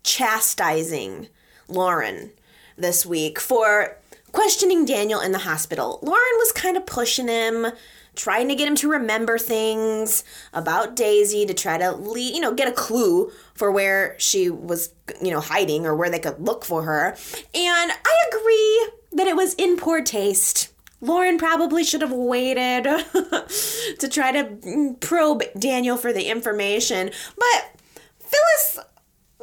chastising 0.02 1.28
Lauren 1.68 2.30
this 2.76 3.04
week 3.06 3.38
for 3.38 3.98
questioning 4.32 4.84
Daniel 4.84 5.20
in 5.20 5.32
the 5.32 5.38
hospital. 5.38 5.98
Lauren 6.02 6.38
was 6.38 6.52
kind 6.52 6.76
of 6.76 6.86
pushing 6.86 7.28
him 7.28 7.66
trying 8.14 8.48
to 8.48 8.54
get 8.54 8.68
him 8.68 8.76
to 8.76 8.90
remember 8.90 9.38
things 9.38 10.24
about 10.52 10.96
Daisy 10.96 11.46
to 11.46 11.54
try 11.54 11.78
to 11.78 11.92
lead, 11.92 12.34
you 12.34 12.40
know, 12.40 12.54
get 12.54 12.68
a 12.68 12.72
clue 12.72 13.32
for 13.54 13.70
where 13.70 14.16
she 14.18 14.50
was, 14.50 14.92
you 15.22 15.30
know, 15.30 15.40
hiding 15.40 15.86
or 15.86 15.96
where 15.96 16.10
they 16.10 16.18
could 16.18 16.38
look 16.38 16.64
for 16.64 16.82
her. 16.82 17.16
And 17.54 17.92
I 17.92 18.28
agree 18.28 18.90
that 19.12 19.26
it 19.26 19.36
was 19.36 19.54
in 19.54 19.76
poor 19.76 20.02
taste. 20.02 20.68
Lauren 21.00 21.36
probably 21.36 21.82
should 21.84 22.00
have 22.00 22.12
waited 22.12 22.84
to 23.98 24.08
try 24.08 24.30
to 24.30 24.44
mm, 24.44 25.00
probe 25.00 25.42
Daniel 25.58 25.96
for 25.96 26.12
the 26.12 26.28
information. 26.28 27.10
But 27.36 27.82
Phyllis 28.20 28.78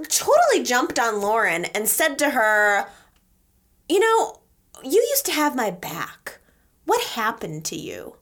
totally 0.07 0.63
jumped 0.63 0.99
on 0.99 1.21
Lauren 1.21 1.65
and 1.65 1.87
said 1.87 2.19
to 2.19 2.31
her, 2.31 2.87
You 3.87 3.99
know, 3.99 4.41
you 4.83 5.05
used 5.09 5.25
to 5.25 5.31
have 5.31 5.55
my 5.55 5.71
back. 5.71 6.39
What 6.85 7.01
happened 7.01 7.65
to 7.65 7.75
you? 7.75 8.15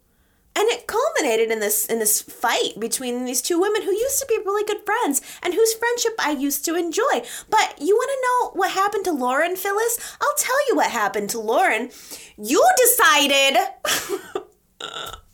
And 0.55 0.67
it 0.69 0.87
culminated 0.87 1.51
in 1.51 1.59
this 1.59 1.85
in 1.85 1.99
this 1.99 2.21
fight 2.21 2.79
between 2.79 3.25
these 3.25 3.43
two 3.43 3.59
women 3.59 3.83
who 3.83 3.91
used 3.91 4.19
to 4.19 4.25
be 4.25 4.39
really 4.43 4.63
good 4.63 4.83
friends 4.85 5.21
and 5.43 5.53
whose 5.53 5.73
friendship 5.75 6.13
I 6.17 6.31
used 6.31 6.65
to 6.65 6.75
enjoy. 6.75 7.21
But 7.49 7.75
you 7.79 7.95
want 7.95 8.09
to 8.09 8.23
know 8.23 8.59
what 8.59 8.71
happened 8.71 9.05
to 9.05 9.11
Lauren, 9.11 9.55
Phyllis? 9.55 9.99
I'll 10.19 10.35
tell 10.35 10.67
you 10.67 10.75
what 10.75 10.89
happened 10.89 11.29
to 11.31 11.39
Lauren. 11.39 11.91
You 12.37 12.63
decided 12.77 13.57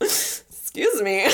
Excuse 0.00 1.00
me. 1.00 1.26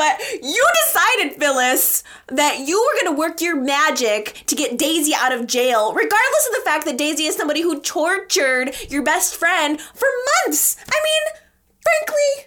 but 0.00 0.18
you 0.42 0.66
decided, 0.86 1.38
Phyllis, 1.38 2.02
that 2.28 2.60
you 2.60 2.80
were 2.80 3.02
going 3.02 3.14
to 3.14 3.20
work 3.20 3.42
your 3.42 3.54
magic 3.54 4.44
to 4.46 4.54
get 4.54 4.78
Daisy 4.78 5.12
out 5.14 5.30
of 5.30 5.46
jail, 5.46 5.92
regardless 5.92 6.48
of 6.48 6.54
the 6.54 6.62
fact 6.64 6.86
that 6.86 6.96
Daisy 6.96 7.24
is 7.24 7.36
somebody 7.36 7.60
who 7.60 7.82
tortured 7.82 8.74
your 8.88 9.02
best 9.02 9.36
friend 9.36 9.78
for 9.78 10.08
months. 10.46 10.78
I 10.90 10.98
mean, 11.04 11.42
frankly, 11.82 12.46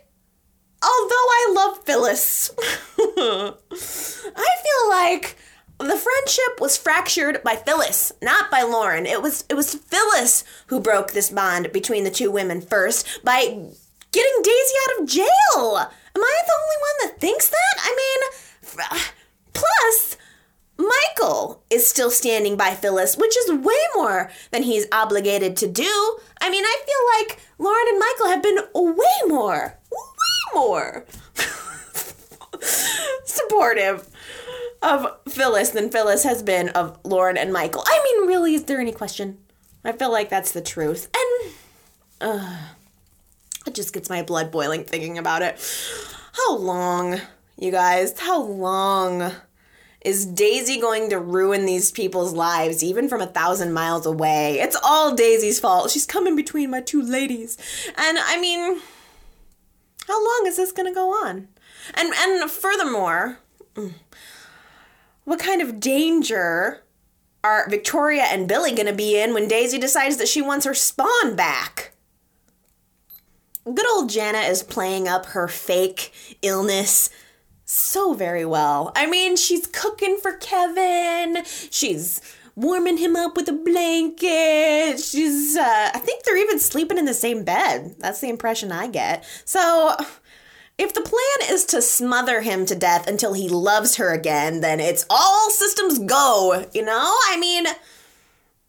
although 0.82 1.28
I 1.30 1.54
love 1.56 1.86
Phyllis, 1.86 2.50
I 2.98 3.54
feel 4.64 4.90
like 4.90 5.38
the 5.78 5.96
friendship 5.96 6.60
was 6.60 6.76
fractured 6.76 7.44
by 7.44 7.56
Phyllis, 7.56 8.14
not 8.20 8.50
by 8.50 8.64
Lauren. 8.64 9.06
It 9.06 9.22
was 9.22 9.44
it 9.48 9.54
was 9.54 9.76
Phyllis 9.76 10.44
who 10.68 10.80
broke 10.80 11.12
this 11.12 11.30
bond 11.30 11.72
between 11.72 12.04
the 12.04 12.10
two 12.10 12.32
women 12.32 12.62
first 12.62 13.24
by 13.24 13.68
getting 14.14 14.42
Daisy 14.42 14.76
out 14.84 15.02
of 15.02 15.10
jail. 15.10 15.78
Am 16.16 16.24
I 16.24 16.42
the 16.46 16.58
only 16.62 16.80
one 16.80 16.98
that 17.02 17.20
thinks 17.20 17.50
that? 17.50 17.76
I 17.80 17.96
mean, 17.98 18.90
plus, 19.54 20.18
Michael 20.78 21.64
is 21.70 21.88
still 21.88 22.12
standing 22.12 22.56
by 22.56 22.76
Phyllis, 22.76 23.18
which 23.18 23.36
is 23.38 23.52
way 23.52 23.80
more 23.96 24.32
than 24.52 24.64
he's 24.64 24.88
obligated 24.92 25.58
to 25.58 25.68
do. 25.68 26.18
I 26.40 26.50
mean, 26.50 26.64
I 26.64 26.78
feel 26.86 27.28
like 27.28 27.40
Lauren 27.58 27.88
and 27.90 28.00
Michael 28.00 28.28
have 28.28 28.44
been 28.44 28.60
way 28.96 29.28
more, 29.28 29.80
way 29.92 30.54
more 30.54 31.06
supportive 33.26 34.08
of 34.82 35.08
Phyllis 35.30 35.70
than 35.70 35.90
Phyllis 35.90 36.24
has 36.24 36.44
been 36.44 36.70
of 36.70 37.00
Lauren 37.04 37.38
and 37.38 37.54
Michael. 37.54 37.84
I 37.86 38.02
mean, 38.04 38.28
really, 38.28 38.54
is 38.54 38.66
there 38.66 38.80
any 38.80 38.92
question? 38.92 39.38
I 39.86 39.92
feel 39.94 40.12
like 40.12 40.30
that's 40.30 40.52
the 40.52 40.62
truth. 40.62 41.10
And, 41.16 41.54
uh, 42.22 42.58
it 43.66 43.74
just 43.74 43.94
gets 43.94 44.10
my 44.10 44.22
blood 44.22 44.52
boiling 44.52 44.84
thinking 44.84 45.18
about 45.18 45.42
it. 45.42 45.60
How 46.34 46.58
long, 46.58 47.20
you 47.58 47.72
guys, 47.72 48.20
how 48.20 48.42
long 48.42 49.32
is 50.02 50.26
Daisy 50.26 50.80
going 50.80 51.10
to 51.12 51.20
ruin 51.20 51.66
these 51.66 51.92
people's 51.92 52.34
lives, 52.34 52.84
even 52.84 53.08
from 53.08 53.22
a 53.22 53.28
thousand 53.28 53.74
miles 53.74 54.06
away? 54.06 54.60
It's 54.60 54.78
all 54.84 55.16
Daisy's 55.16 55.60
fault. 55.60 55.92
She's 55.92 56.06
coming 56.06 56.36
between 56.36 56.72
my 56.72 56.82
two 56.82 57.02
ladies. 57.02 57.58
And 57.96 58.18
I 58.20 58.40
mean, 58.40 58.82
how 60.08 60.24
long 60.24 60.44
is 60.48 60.58
this 60.58 60.72
going 60.72 60.92
to 60.92 60.94
go 60.94 61.12
on? 61.26 61.48
And 61.94 62.14
and 62.14 62.50
furthermore, 62.50 63.40
what 65.24 65.40
kind 65.40 65.62
of 65.62 65.80
danger 65.80 66.84
are 67.44 67.70
Victoria 67.70 68.24
and 68.24 68.48
Billy 68.48 68.72
going 68.72 68.88
to 68.88 68.94
be 68.94 69.20
in 69.20 69.34
when 69.34 69.48
Daisy 69.48 69.78
decides 69.78 70.18
that 70.18 70.28
she 70.28 70.42
wants 70.42 70.66
her 70.66 70.74
spawn 70.74 71.36
back? 71.36 71.93
Good 73.66 73.90
old 73.92 74.10
Jana 74.10 74.40
is 74.40 74.64
playing 74.64 75.08
up 75.08 75.28
her 75.28 75.48
fake 75.48 76.12
illness 76.42 77.10
so 77.66 78.14
very 78.14 78.46
well. 78.46 78.92
I 78.96 79.06
mean, 79.06 79.36
she's 79.36 79.68
cooking 79.68 80.18
for 80.22 80.34
Kevin. 80.34 81.44
She's 81.72 82.22
warming 82.56 82.98
him 82.98 83.16
up 83.16 83.36
with 83.36 83.48
a 83.50 83.54
blanket. 83.54 85.00
She's 85.00 85.56
uh 85.56 85.90
I 85.94 86.00
think 86.00 86.24
they're 86.24 86.38
even 86.38 86.60
sleeping 86.60 86.98
in 86.98 87.06
the 87.06 87.14
same 87.14 87.44
bed. 87.44 87.96
That's 88.00 88.20
the 88.20 88.30
impression 88.30 88.72
I 88.72 88.88
get. 88.88 89.26
So 89.46 89.96
if 90.78 90.94
the 90.94 91.02
plan 91.02 91.54
is 91.54 91.66
to 91.66 91.82
smother 91.82 92.42
him 92.42 92.66
to 92.66 92.76
death 92.76 93.08
until 93.08 93.34
he 93.34 93.48
loves 93.48 93.96
her 93.96 94.12
again, 94.12 94.62
then 94.62 94.80
it's 94.80 95.06
all 95.10 95.50
systems 95.50 96.00
go, 96.00 96.66
you 96.74 96.84
know? 96.84 97.16
I 97.28 97.38
mean, 97.40 97.66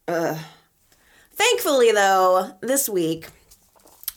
uh, 0.07 0.37
thankfully 1.33 1.91
though, 1.91 2.57
this 2.61 2.87
week 2.87 3.27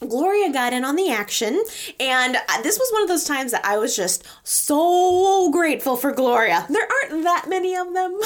Gloria 0.00 0.52
got 0.52 0.72
in 0.72 0.84
on 0.84 0.94
the 0.94 1.10
action, 1.10 1.60
and 1.98 2.36
this 2.62 2.78
was 2.78 2.88
one 2.92 3.02
of 3.02 3.08
those 3.08 3.24
times 3.24 3.50
that 3.50 3.64
I 3.64 3.78
was 3.78 3.96
just 3.96 4.24
so 4.44 5.50
grateful 5.50 5.96
for 5.96 6.12
Gloria. 6.12 6.64
There 6.68 6.88
aren't 6.88 7.24
that 7.24 7.46
many 7.48 7.74
of 7.74 7.92
them, 7.92 8.12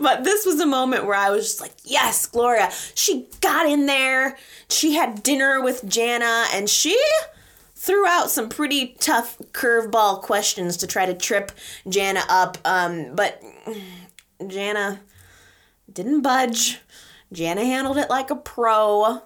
but 0.00 0.24
this 0.24 0.44
was 0.44 0.58
a 0.58 0.66
moment 0.66 1.06
where 1.06 1.14
I 1.14 1.30
was 1.30 1.44
just 1.44 1.60
like, 1.60 1.74
yes, 1.84 2.26
Gloria. 2.26 2.72
She 2.94 3.28
got 3.40 3.66
in 3.66 3.86
there, 3.86 4.36
she 4.68 4.94
had 4.94 5.22
dinner 5.22 5.62
with 5.62 5.88
Jana, 5.88 6.46
and 6.52 6.68
she 6.68 7.00
threw 7.76 8.04
out 8.04 8.30
some 8.30 8.48
pretty 8.48 8.96
tough 8.98 9.38
curveball 9.52 10.22
questions 10.22 10.76
to 10.78 10.88
try 10.88 11.06
to 11.06 11.14
trip 11.14 11.52
Jana 11.88 12.22
up, 12.28 12.58
um, 12.64 13.14
but 13.14 13.40
Jana 14.44 14.98
didn't 15.92 16.22
budge. 16.22 16.80
Jana 17.32 17.64
handled 17.64 17.98
it 17.98 18.10
like 18.10 18.30
a 18.30 18.36
pro 18.36 19.22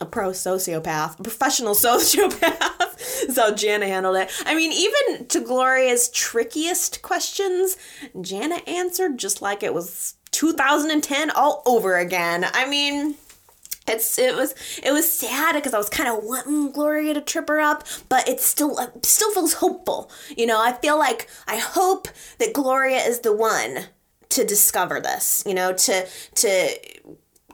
a 0.00 0.06
pro 0.06 0.30
sociopath, 0.30 1.18
a 1.18 1.22
professional 1.22 1.74
sociopath. 1.74 3.00
so 3.30 3.54
Jana 3.54 3.86
handled 3.86 4.16
it. 4.16 4.30
I 4.44 4.54
mean, 4.54 4.72
even 4.72 5.26
to 5.26 5.40
Gloria's 5.40 6.08
trickiest 6.08 7.02
questions, 7.02 7.76
Jana 8.20 8.56
answered 8.66 9.18
just 9.18 9.42
like 9.42 9.62
it 9.62 9.74
was 9.74 10.14
2010 10.32 11.30
all 11.30 11.62
over 11.66 11.96
again. 11.96 12.46
I 12.52 12.68
mean, 12.68 13.16
it's 13.88 14.18
it 14.18 14.34
was 14.34 14.54
it 14.82 14.92
was 14.92 15.10
sad 15.10 15.54
because 15.54 15.72
I 15.72 15.78
was 15.78 15.88
kind 15.88 16.08
of 16.08 16.24
wanting 16.24 16.72
Gloria 16.72 17.14
to 17.14 17.20
trip 17.20 17.48
her 17.48 17.60
up, 17.60 17.84
but 18.08 18.28
it 18.28 18.40
still 18.40 18.78
uh, 18.78 18.88
still 19.02 19.32
feels 19.32 19.54
hopeful. 19.54 20.10
You 20.36 20.46
know, 20.46 20.60
I 20.60 20.72
feel 20.72 20.98
like 20.98 21.28
I 21.46 21.58
hope 21.58 22.08
that 22.38 22.52
Gloria 22.52 22.98
is 22.98 23.20
the 23.20 23.32
one 23.32 23.86
to 24.30 24.44
discover 24.44 25.00
this. 25.00 25.42
You 25.46 25.54
know, 25.54 25.72
to 25.72 26.06
to 26.34 26.78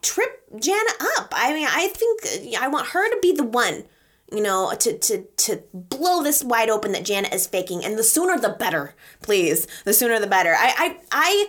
trip 0.02 0.42
Jana 0.58 0.90
up. 1.16 1.32
I 1.34 1.52
mean, 1.54 1.68
I 1.70 1.88
think 1.88 2.22
uh, 2.24 2.64
I 2.64 2.68
want 2.68 2.88
her 2.88 3.08
to 3.08 3.18
be 3.22 3.32
the 3.32 3.44
one, 3.44 3.84
you 4.30 4.42
know, 4.42 4.72
to 4.78 4.98
to 4.98 5.24
to 5.24 5.62
blow 5.72 6.22
this 6.22 6.44
wide 6.44 6.68
open 6.68 6.92
that 6.92 7.04
Jana 7.04 7.28
is 7.32 7.46
faking, 7.46 7.84
and 7.84 7.98
the 7.98 8.04
sooner 8.04 8.38
the 8.38 8.50
better, 8.50 8.94
please. 9.22 9.66
The 9.84 9.94
sooner 9.94 10.18
the 10.18 10.26
better. 10.26 10.54
I 10.54 10.74
I 10.76 10.96
I 11.10 11.46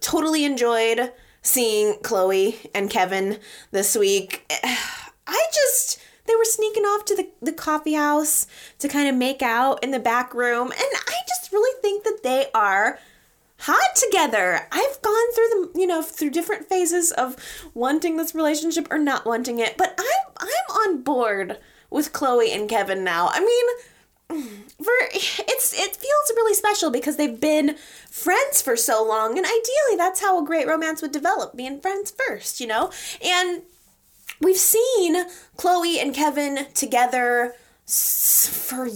totally 0.00 0.44
enjoyed 0.44 1.12
seeing 1.42 1.98
Chloe 2.02 2.58
and 2.74 2.90
Kevin 2.90 3.38
this 3.70 3.96
week. 3.96 4.44
I 5.26 5.46
just 5.52 6.00
they 6.26 6.36
were 6.36 6.44
sneaking 6.44 6.84
off 6.84 7.04
to 7.06 7.16
the, 7.16 7.28
the 7.40 7.52
coffee 7.52 7.94
house 7.94 8.46
to 8.78 8.88
kind 8.88 9.08
of 9.08 9.14
make 9.14 9.42
out 9.42 9.82
in 9.82 9.90
the 9.90 9.98
back 9.98 10.34
room, 10.34 10.70
and 10.70 10.80
I 11.06 11.14
just 11.26 11.52
really 11.52 11.80
think 11.80 12.04
that 12.04 12.20
they 12.22 12.46
are 12.54 12.98
hot 13.60 13.96
together. 13.96 14.66
I've 14.70 15.02
gone 15.02 15.32
through 15.34 15.48
the, 15.48 15.70
you 15.80 15.86
know, 15.86 16.02
through 16.02 16.30
different 16.30 16.68
phases 16.68 17.12
of 17.12 17.36
wanting 17.74 18.16
this 18.16 18.34
relationship 18.34 18.88
or 18.90 18.98
not 18.98 19.26
wanting 19.26 19.58
it, 19.58 19.76
but 19.76 19.98
I'm 19.98 20.32
I'm 20.38 20.76
on 20.76 21.02
board 21.02 21.58
with 21.90 22.12
Chloe 22.12 22.52
and 22.52 22.68
Kevin 22.68 23.02
now. 23.02 23.30
I 23.32 23.40
mean, 23.40 24.42
for 24.82 24.92
it's 25.10 25.72
it 25.72 25.96
feels 25.96 26.32
really 26.36 26.54
special 26.54 26.90
because 26.90 27.16
they've 27.16 27.40
been 27.40 27.76
friends 28.10 28.62
for 28.62 28.76
so 28.76 29.04
long 29.04 29.36
and 29.36 29.46
ideally 29.46 29.96
that's 29.96 30.20
how 30.20 30.40
a 30.40 30.46
great 30.46 30.66
romance 30.66 31.02
would 31.02 31.12
develop, 31.12 31.56
being 31.56 31.80
friends 31.80 32.12
first, 32.12 32.60
you 32.60 32.66
know? 32.66 32.90
And 33.24 33.62
we've 34.40 34.56
seen 34.56 35.24
Chloe 35.56 35.98
and 35.98 36.14
Kevin 36.14 36.66
together 36.74 37.54
for 37.86 38.88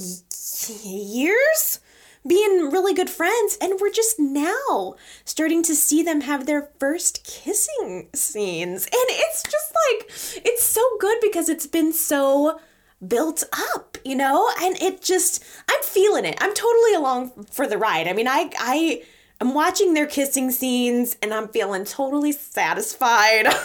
years 0.85 1.81
being 2.27 2.71
really 2.71 2.95
good 2.95 3.11
friends 3.11 3.59
and 3.61 3.81
we're 3.81 3.91
just 3.91 4.19
now 4.19 4.95
starting 5.25 5.63
to 5.65 5.75
see 5.75 6.03
them 6.03 6.23
have 6.23 6.47
their 6.47 6.71
first 6.79 7.25
kissing 7.25 8.09
scenes. 8.15 8.85
And 8.85 8.93
it's 8.95 9.43
just 9.43 9.73
like 9.89 10.45
it's 10.45 10.65
so 10.65 10.83
good 11.01 11.19
because 11.21 11.49
it's 11.49 11.67
been 11.67 11.93
so 11.93 12.61
built 13.07 13.43
up 13.75 13.93
you 14.05 14.17
know? 14.17 14.51
And 14.61 14.77
it 14.81 15.03
just 15.03 15.45
i'm 15.69 15.83
feeling 15.83 16.25
it. 16.25 16.37
I'm 16.41 16.55
totally 16.55 16.95
along 16.95 17.47
for 17.51 17.67
the 17.67 17.79
ride. 17.79 18.09
I 18.09 18.13
mean 18.13 18.29
i 18.29 18.51
i 18.59 19.03
i'm 19.43 19.55
watching 19.55 19.93
their 19.93 20.07
kissing 20.07 20.51
scenes 20.51 21.17
and 21.21 21.35
i'm 21.35 21.49
feeling 21.49 21.85
totally 21.85 22.33
satisfied 22.33 23.47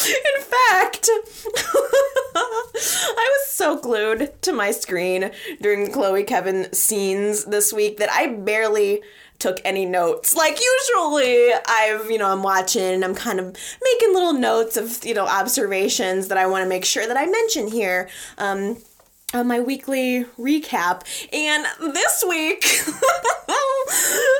In 0.00 0.42
fact, 0.42 1.10
I 2.34 3.28
was 3.32 3.46
so 3.48 3.78
glued 3.78 4.32
to 4.42 4.52
my 4.52 4.70
screen 4.70 5.30
during 5.60 5.92
Chloe 5.92 6.24
Kevin 6.24 6.72
scenes 6.72 7.44
this 7.44 7.72
week 7.72 7.98
that 7.98 8.10
I 8.10 8.28
barely 8.28 9.02
took 9.38 9.60
any 9.64 9.84
notes. 9.84 10.34
Like 10.34 10.58
usually 10.58 11.50
I've, 11.66 12.10
you 12.10 12.18
know, 12.18 12.30
I'm 12.30 12.42
watching 12.42 12.82
and 12.82 13.04
I'm 13.04 13.14
kind 13.14 13.40
of 13.40 13.56
making 13.82 14.14
little 14.14 14.32
notes 14.32 14.76
of, 14.76 15.04
you 15.04 15.14
know, 15.14 15.26
observations 15.26 16.28
that 16.28 16.38
I 16.38 16.46
want 16.46 16.62
to 16.62 16.68
make 16.68 16.84
sure 16.84 17.06
that 17.06 17.16
I 17.16 17.26
mention 17.26 17.66
here. 17.66 18.08
Um 18.38 18.78
on 19.32 19.46
my 19.46 19.60
weekly 19.60 20.24
recap. 20.38 21.02
And 21.32 21.64
this 21.94 22.24
week, 22.28 22.60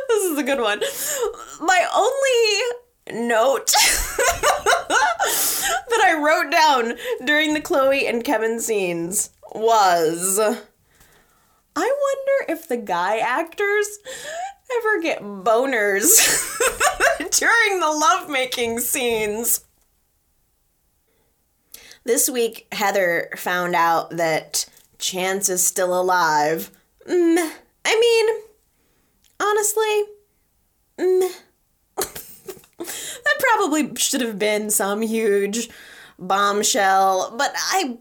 this 0.08 0.24
is 0.24 0.38
a 0.38 0.42
good 0.42 0.60
one. 0.60 0.80
My 1.60 1.86
only 1.94 3.26
note 3.26 3.66
that 4.88 6.02
I 6.04 6.18
wrote 6.20 6.50
down 6.50 6.94
during 7.24 7.54
the 7.54 7.60
Chloe 7.60 8.06
and 8.06 8.24
Kevin 8.24 8.60
scenes 8.60 9.30
was 9.52 10.38
I 11.76 11.76
wonder 11.76 12.52
if 12.52 12.68
the 12.68 12.76
guy 12.76 13.18
actors 13.18 13.98
ever 14.78 15.00
get 15.00 15.22
boners 15.22 16.10
during 17.38 17.80
the 17.80 17.90
lovemaking 17.90 18.80
scenes. 18.80 19.64
This 22.04 22.30
week, 22.30 22.66
Heather 22.72 23.30
found 23.36 23.74
out 23.74 24.16
that 24.16 24.66
Chance 25.00 25.48
is 25.48 25.66
still 25.66 25.98
alive. 25.98 26.70
Mm, 27.08 27.52
I 27.84 28.00
mean, 28.00 28.42
honestly, 29.40 30.04
mm, 30.98 31.32
that 32.78 33.38
probably 33.38 33.94
should 33.96 34.20
have 34.20 34.38
been 34.38 34.70
some 34.70 35.02
huge 35.02 35.68
bombshell, 36.18 37.34
but 37.36 37.52
I 37.56 37.98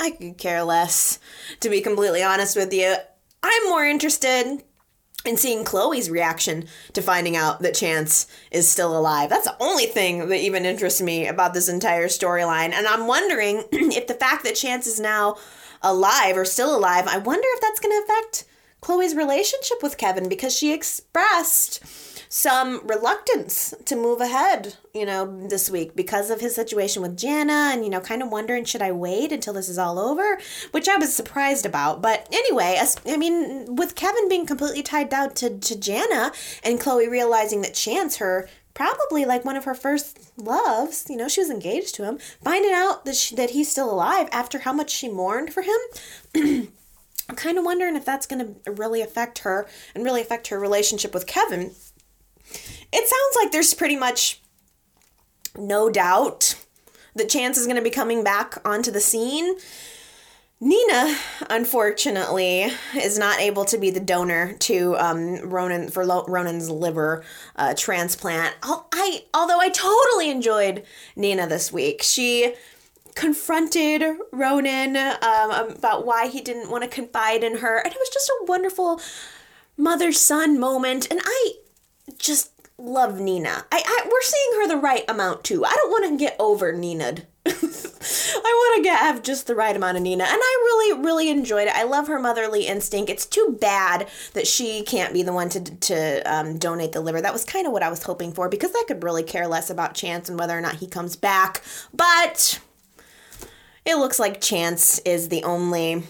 I 0.00 0.10
could 0.10 0.38
care 0.38 0.64
less 0.64 1.18
to 1.60 1.68
be 1.68 1.80
completely 1.80 2.22
honest 2.22 2.56
with 2.56 2.72
you. 2.72 2.96
I'm 3.42 3.68
more 3.68 3.84
interested 3.84 4.62
in 5.24 5.36
seeing 5.36 5.64
Chloe's 5.64 6.10
reaction 6.10 6.66
to 6.92 7.00
finding 7.00 7.36
out 7.36 7.60
that 7.62 7.74
Chance 7.74 8.26
is 8.50 8.70
still 8.70 8.96
alive. 8.96 9.30
That's 9.30 9.46
the 9.46 9.56
only 9.60 9.86
thing 9.86 10.28
that 10.28 10.40
even 10.40 10.66
interests 10.66 11.00
me 11.00 11.26
about 11.26 11.54
this 11.54 11.68
entire 11.68 12.08
storyline. 12.08 12.72
And 12.72 12.86
I'm 12.86 13.06
wondering 13.06 13.64
if 13.72 14.06
the 14.06 14.14
fact 14.14 14.44
that 14.44 14.54
Chance 14.54 14.86
is 14.86 15.00
now 15.00 15.36
alive 15.84 16.36
or 16.36 16.44
still 16.44 16.76
alive, 16.76 17.06
I 17.06 17.18
wonder 17.18 17.46
if 17.52 17.60
that's 17.60 17.78
going 17.78 17.92
to 17.92 18.04
affect 18.04 18.44
Chloe's 18.80 19.14
relationship 19.14 19.82
with 19.82 19.96
Kevin 19.96 20.28
because 20.28 20.56
she 20.56 20.72
expressed 20.72 21.82
some 22.28 22.84
reluctance 22.84 23.72
to 23.84 23.94
move 23.94 24.20
ahead, 24.20 24.74
you 24.92 25.06
know, 25.06 25.46
this 25.48 25.70
week 25.70 25.94
because 25.94 26.30
of 26.30 26.40
his 26.40 26.54
situation 26.54 27.00
with 27.00 27.16
Jana 27.16 27.70
and, 27.72 27.84
you 27.84 27.90
know, 27.90 28.00
kind 28.00 28.22
of 28.22 28.30
wondering, 28.30 28.64
should 28.64 28.82
I 28.82 28.90
wait 28.90 29.30
until 29.30 29.54
this 29.54 29.68
is 29.68 29.78
all 29.78 30.00
over? 30.00 30.38
Which 30.72 30.88
I 30.88 30.96
was 30.96 31.14
surprised 31.14 31.64
about. 31.64 32.02
But 32.02 32.26
anyway, 32.32 32.80
I 33.06 33.16
mean, 33.16 33.76
with 33.76 33.94
Kevin 33.94 34.28
being 34.28 34.46
completely 34.46 34.82
tied 34.82 35.10
down 35.10 35.34
to, 35.34 35.58
to 35.58 35.78
Jana 35.78 36.32
and 36.64 36.80
Chloe 36.80 37.08
realizing 37.08 37.62
that 37.62 37.74
Chance, 37.74 38.16
her 38.16 38.48
probably 38.74 39.24
like 39.24 39.44
one 39.44 39.56
of 39.56 39.64
her 39.64 39.74
first 39.74 40.32
loves, 40.36 41.06
you 41.08 41.16
know, 41.16 41.28
she 41.28 41.40
was 41.40 41.50
engaged 41.50 41.94
to 41.94 42.04
him, 42.04 42.18
finding 42.42 42.72
out 42.72 43.04
that, 43.04 43.16
she, 43.16 43.34
that 43.36 43.50
he's 43.50 43.70
still 43.70 43.90
alive 43.90 44.28
after 44.32 44.60
how 44.60 44.72
much 44.72 44.90
she 44.90 45.08
mourned 45.08 45.54
for 45.54 45.62
him. 45.62 45.78
I'm 47.28 47.36
kind 47.36 47.56
of 47.56 47.64
wondering 47.64 47.96
if 47.96 48.04
that's 48.04 48.26
going 48.26 48.58
to 48.64 48.72
really 48.72 49.00
affect 49.00 49.38
her 49.40 49.66
and 49.94 50.04
really 50.04 50.20
affect 50.20 50.48
her 50.48 50.58
relationship 50.58 51.14
with 51.14 51.26
Kevin 51.26 51.74
it 52.94 53.08
sounds 53.08 53.36
like 53.42 53.52
there's 53.52 53.74
pretty 53.74 53.96
much 53.96 54.40
no 55.56 55.90
doubt 55.90 56.54
that 57.14 57.28
Chance 57.28 57.58
is 57.58 57.66
going 57.66 57.76
to 57.76 57.82
be 57.82 57.90
coming 57.90 58.24
back 58.24 58.56
onto 58.64 58.90
the 58.90 59.00
scene. 59.00 59.56
Nina, 60.60 61.16
unfortunately, 61.50 62.70
is 62.96 63.18
not 63.18 63.40
able 63.40 63.64
to 63.66 63.76
be 63.76 63.90
the 63.90 64.00
donor 64.00 64.54
to 64.60 64.96
um, 64.96 65.36
Ronan 65.48 65.90
for 65.90 66.06
Lo- 66.06 66.24
Ronan's 66.26 66.70
liver 66.70 67.22
uh, 67.56 67.74
transplant. 67.76 68.54
I, 68.62 69.24
although 69.34 69.60
I 69.60 69.68
totally 69.68 70.30
enjoyed 70.30 70.84
Nina 71.16 71.46
this 71.46 71.72
week. 71.72 72.02
She 72.02 72.54
confronted 73.14 74.02
Ronan 74.32 74.96
um, 74.96 75.50
about 75.50 76.06
why 76.06 76.28
he 76.28 76.40
didn't 76.40 76.70
want 76.70 76.82
to 76.82 76.88
confide 76.88 77.44
in 77.44 77.58
her, 77.58 77.78
and 77.78 77.92
it 77.92 77.98
was 77.98 78.08
just 78.08 78.28
a 78.28 78.44
wonderful 78.46 79.00
mother 79.76 80.12
son 80.12 80.58
moment. 80.58 81.08
And 81.10 81.20
I 81.24 81.52
just 82.16 82.52
love 82.78 83.20
Nina. 83.20 83.66
I, 83.70 83.82
I 83.84 84.08
we're 84.10 84.22
seeing 84.22 84.60
her 84.62 84.68
the 84.68 84.76
right 84.80 85.04
amount 85.08 85.44
too. 85.44 85.64
I 85.64 85.74
don't 85.74 85.90
want 85.90 86.10
to 86.10 86.24
get 86.24 86.36
over 86.38 86.72
Nina. 86.72 87.16
I 88.04 88.38
want 88.40 88.76
to 88.76 88.82
get 88.82 88.98
have 88.98 89.22
just 89.22 89.46
the 89.46 89.54
right 89.54 89.74
amount 89.74 89.96
of 89.96 90.02
Nina, 90.02 90.24
and 90.24 90.32
I 90.32 90.60
really, 90.64 91.04
really 91.04 91.30
enjoyed 91.30 91.68
it. 91.68 91.74
I 91.74 91.84
love 91.84 92.08
her 92.08 92.18
motherly 92.18 92.66
instinct. 92.66 93.10
It's 93.10 93.26
too 93.26 93.56
bad 93.60 94.08
that 94.34 94.46
she 94.46 94.82
can't 94.82 95.12
be 95.12 95.22
the 95.22 95.32
one 95.32 95.48
to 95.50 95.60
to 95.60 96.22
um, 96.22 96.58
donate 96.58 96.92
the 96.92 97.00
liver. 97.00 97.20
That 97.20 97.32
was 97.32 97.44
kind 97.44 97.66
of 97.66 97.72
what 97.72 97.82
I 97.82 97.90
was 97.90 98.02
hoping 98.02 98.32
for 98.32 98.48
because 98.48 98.72
I 98.74 98.84
could 98.86 99.02
really 99.02 99.22
care 99.22 99.46
less 99.46 99.70
about 99.70 99.94
Chance 99.94 100.28
and 100.28 100.38
whether 100.38 100.56
or 100.56 100.60
not 100.60 100.76
he 100.76 100.86
comes 100.86 101.16
back. 101.16 101.62
But 101.92 102.60
it 103.84 103.96
looks 103.96 104.18
like 104.18 104.40
Chance 104.40 104.98
is 105.00 105.28
the 105.28 105.42
only 105.44 106.04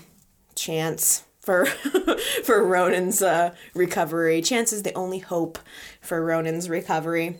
chance 0.55 1.25
for 1.41 1.67
for 2.45 2.65
Ronan's 2.65 3.23
uh, 3.23 3.55
recovery. 3.75 4.43
Chance 4.43 4.73
is 4.73 4.83
the 4.83 4.95
only 4.95 5.19
hope 5.19 5.59
for 6.01 6.25
Ronan's 6.25 6.69
recovery. 6.69 7.39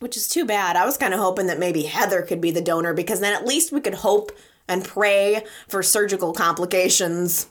Which 0.00 0.16
is 0.16 0.28
too 0.28 0.44
bad. 0.44 0.76
I 0.76 0.84
was 0.84 0.96
kind 0.96 1.12
of 1.12 1.20
hoping 1.20 1.46
that 1.46 1.58
maybe 1.58 1.82
Heather 1.82 2.22
could 2.22 2.40
be 2.40 2.50
the 2.50 2.60
donor 2.60 2.94
because 2.94 3.20
then 3.20 3.34
at 3.34 3.46
least 3.46 3.72
we 3.72 3.80
could 3.80 3.94
hope 3.94 4.30
and 4.68 4.84
pray 4.84 5.44
for 5.66 5.82
surgical 5.82 6.32
complications. 6.32 7.48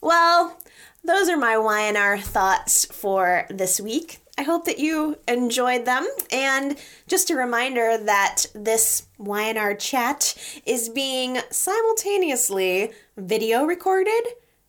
Well, 0.00 0.56
those 1.02 1.28
are 1.28 1.36
my 1.36 1.58
Y&R 1.58 2.18
thoughts 2.18 2.84
for 2.84 3.46
this 3.50 3.80
week. 3.80 4.18
I 4.36 4.42
hope 4.42 4.66
that 4.66 4.78
you 4.78 5.18
enjoyed 5.26 5.84
them. 5.84 6.06
And 6.30 6.76
just 7.08 7.30
a 7.30 7.34
reminder 7.34 7.98
that 7.98 8.46
this 8.54 9.08
Y&R 9.18 9.74
chat 9.74 10.36
is 10.64 10.88
being 10.88 11.38
simultaneously 11.50 12.92
video 13.16 13.64
recorded 13.64 14.22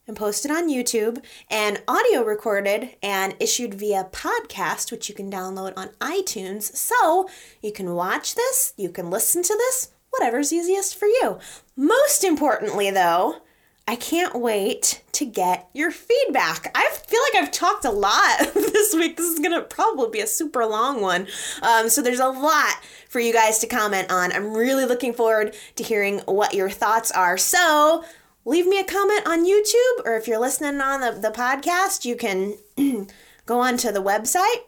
and 0.10 0.18
posted 0.18 0.50
on 0.52 0.68
YouTube, 0.68 1.24
and 1.50 1.82
audio 1.88 2.24
recorded 2.24 2.96
and 3.02 3.36
issued 3.40 3.76
via 3.76 4.10
podcast, 4.12 4.92
which 4.92 5.08
you 5.08 5.16
can 5.16 5.32
download 5.32 5.72
on 5.78 5.90
iTunes. 6.02 6.76
So 6.76 7.30
you 7.62 7.72
can 7.72 7.94
watch 7.94 8.36
this, 8.36 8.74
you 8.76 8.90
can 8.90 9.10
listen 9.12 9.44
to 9.44 9.54
this, 9.54 9.92
whatever's 10.10 10.52
easiest 10.52 10.98
for 10.98 11.06
you. 11.06 11.38
Most 11.78 12.24
importantly, 12.24 12.90
though, 12.90 13.44
I 13.88 13.96
can't 13.96 14.36
wait 14.36 15.04
to 15.14 15.26
get 15.26 15.70
your 15.74 15.92
feedback. 15.92 16.72
I 16.76 16.90
feel 17.08 17.22
like 17.22 17.44
I've 17.44 17.52
talked 17.52 17.86
a 17.86 17.92
lot 17.92 18.40
this 18.54 18.94
week. 18.96 19.16
This 19.16 19.32
is 19.32 19.40
going 19.40 19.52
to 19.52 19.62
probably 19.62 20.10
be 20.10 20.22
a 20.22 20.28
super 20.28 20.66
long 20.66 21.02
one. 21.02 21.28
Um, 21.62 21.90
so 21.90 22.02
there's 22.02 22.20
a 22.20 22.30
lot 22.30 22.76
for 23.10 23.20
you 23.20 23.32
guys 23.32 23.60
to 23.60 23.68
comment 23.68 24.12
on. 24.12 24.32
I'm 24.32 24.54
really 24.54 24.86
looking 24.86 25.14
forward 25.14 25.56
to 25.76 25.84
hearing 25.84 26.20
what 26.26 26.56
your 26.56 26.70
thoughts 26.70 27.12
are. 27.12 27.38
So 27.38 28.04
leave 28.46 28.66
me 28.66 28.80
a 28.80 28.84
comment 28.84 29.28
on 29.28 29.46
YouTube, 29.46 30.06
or 30.06 30.18
if 30.18 30.28
you're 30.28 30.40
listening 30.40 30.82
on 30.82 31.02
the, 31.02 31.12
the 31.12 31.30
podcast, 31.32 32.06
you 32.06 32.16
can 32.16 32.56
go 33.46 33.60
onto 33.60 33.92
the 33.92 34.02
website 34.02 34.64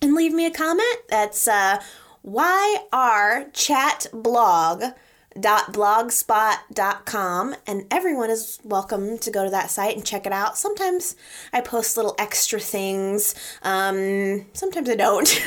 and 0.00 0.14
leave 0.14 0.32
me 0.32 0.46
a 0.46 0.50
comment. 0.50 1.00
That's 1.08 1.48
uh, 1.48 1.82
yrchatblog 2.24 4.94
blogspot.com 5.36 7.54
and 7.66 7.86
everyone 7.90 8.30
is 8.30 8.58
welcome 8.64 9.18
to 9.18 9.30
go 9.30 9.44
to 9.44 9.50
that 9.50 9.70
site 9.70 9.94
and 9.96 10.04
check 10.04 10.26
it 10.26 10.32
out. 10.32 10.58
Sometimes 10.58 11.14
i 11.52 11.60
post 11.60 11.96
little 11.96 12.16
extra 12.18 12.58
things. 12.58 13.36
Um, 13.62 14.46
sometimes 14.52 14.88
i 14.88 14.96
don't. 14.96 15.28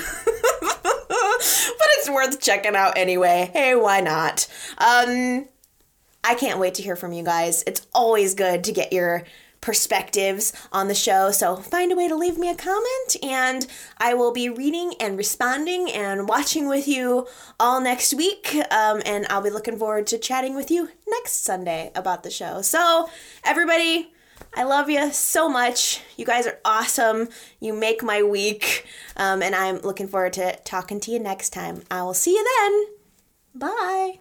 But 1.43 1.88
it's 1.97 2.10
worth 2.10 2.39
checking 2.39 2.76
out 2.76 2.97
anyway. 2.97 3.49
Hey 3.52 3.76
why 3.76 3.99
not? 3.99 4.47
Um, 4.78 5.49
i 6.23 6.36
can't 6.36 6.59
wait 6.59 6.73
to 6.73 6.81
hear 6.81 6.95
from 6.95 7.13
you 7.13 7.23
guys 7.23 7.63
it's 7.67 7.86
always 7.93 8.33
good 8.33 8.63
to 8.63 8.71
get 8.71 8.93
your 8.93 9.23
perspectives 9.63 10.51
on 10.73 10.89
the 10.89 10.93
show. 10.93 11.31
So 11.31 11.55
find 11.55 11.91
a 11.91 11.95
way 11.95 12.09
to 12.09 12.15
leave 12.15 12.38
me 12.38 12.49
a 12.49 12.55
comment, 12.55 13.15
and 13.23 13.65
I 13.97 14.13
will 14.13 14.33
be 14.33 14.49
reading 14.49 14.93
and 14.99 15.17
responding 15.17 15.89
and 15.89 16.27
watching 16.27 16.67
with 16.67 16.88
you 16.88 17.27
all 17.59 17.79
next 17.79 18.13
week. 18.13 18.55
Um, 18.69 19.01
and 19.05 19.25
I'll 19.29 19.41
be 19.41 19.49
looking 19.49 19.78
forward 19.78 20.05
to 20.07 20.17
chatting 20.17 20.55
with 20.55 20.69
you 20.69 20.89
next 21.07 21.45
Sunday 21.45 21.91
about 21.95 22.24
the 22.24 22.30
show. 22.30 22.61
So, 22.61 23.09
everybody, 23.43 24.11
I 24.53 24.63
love 24.63 24.89
you 24.89 25.11
so 25.13 25.47
much. 25.47 26.01
You 26.17 26.26
guys 26.26 26.45
are 26.45 26.59
awesome. 26.65 27.30
You 27.61 27.74
make 27.74 28.03
my 28.03 28.21
week. 28.21 28.86
Um, 29.15 29.41
and 29.41 29.55
I'm 29.55 29.78
looking 29.78 30.09
forward 30.09 30.34
to 30.34 30.57
talking 30.65 30.99
to 30.99 31.11
you 31.11 31.19
next 31.19 31.51
time. 31.51 31.84
I 31.89 32.03
will 32.03 32.13
see 32.13 32.34
you 32.34 32.45
then. 32.59 32.86
Bye. 33.55 34.11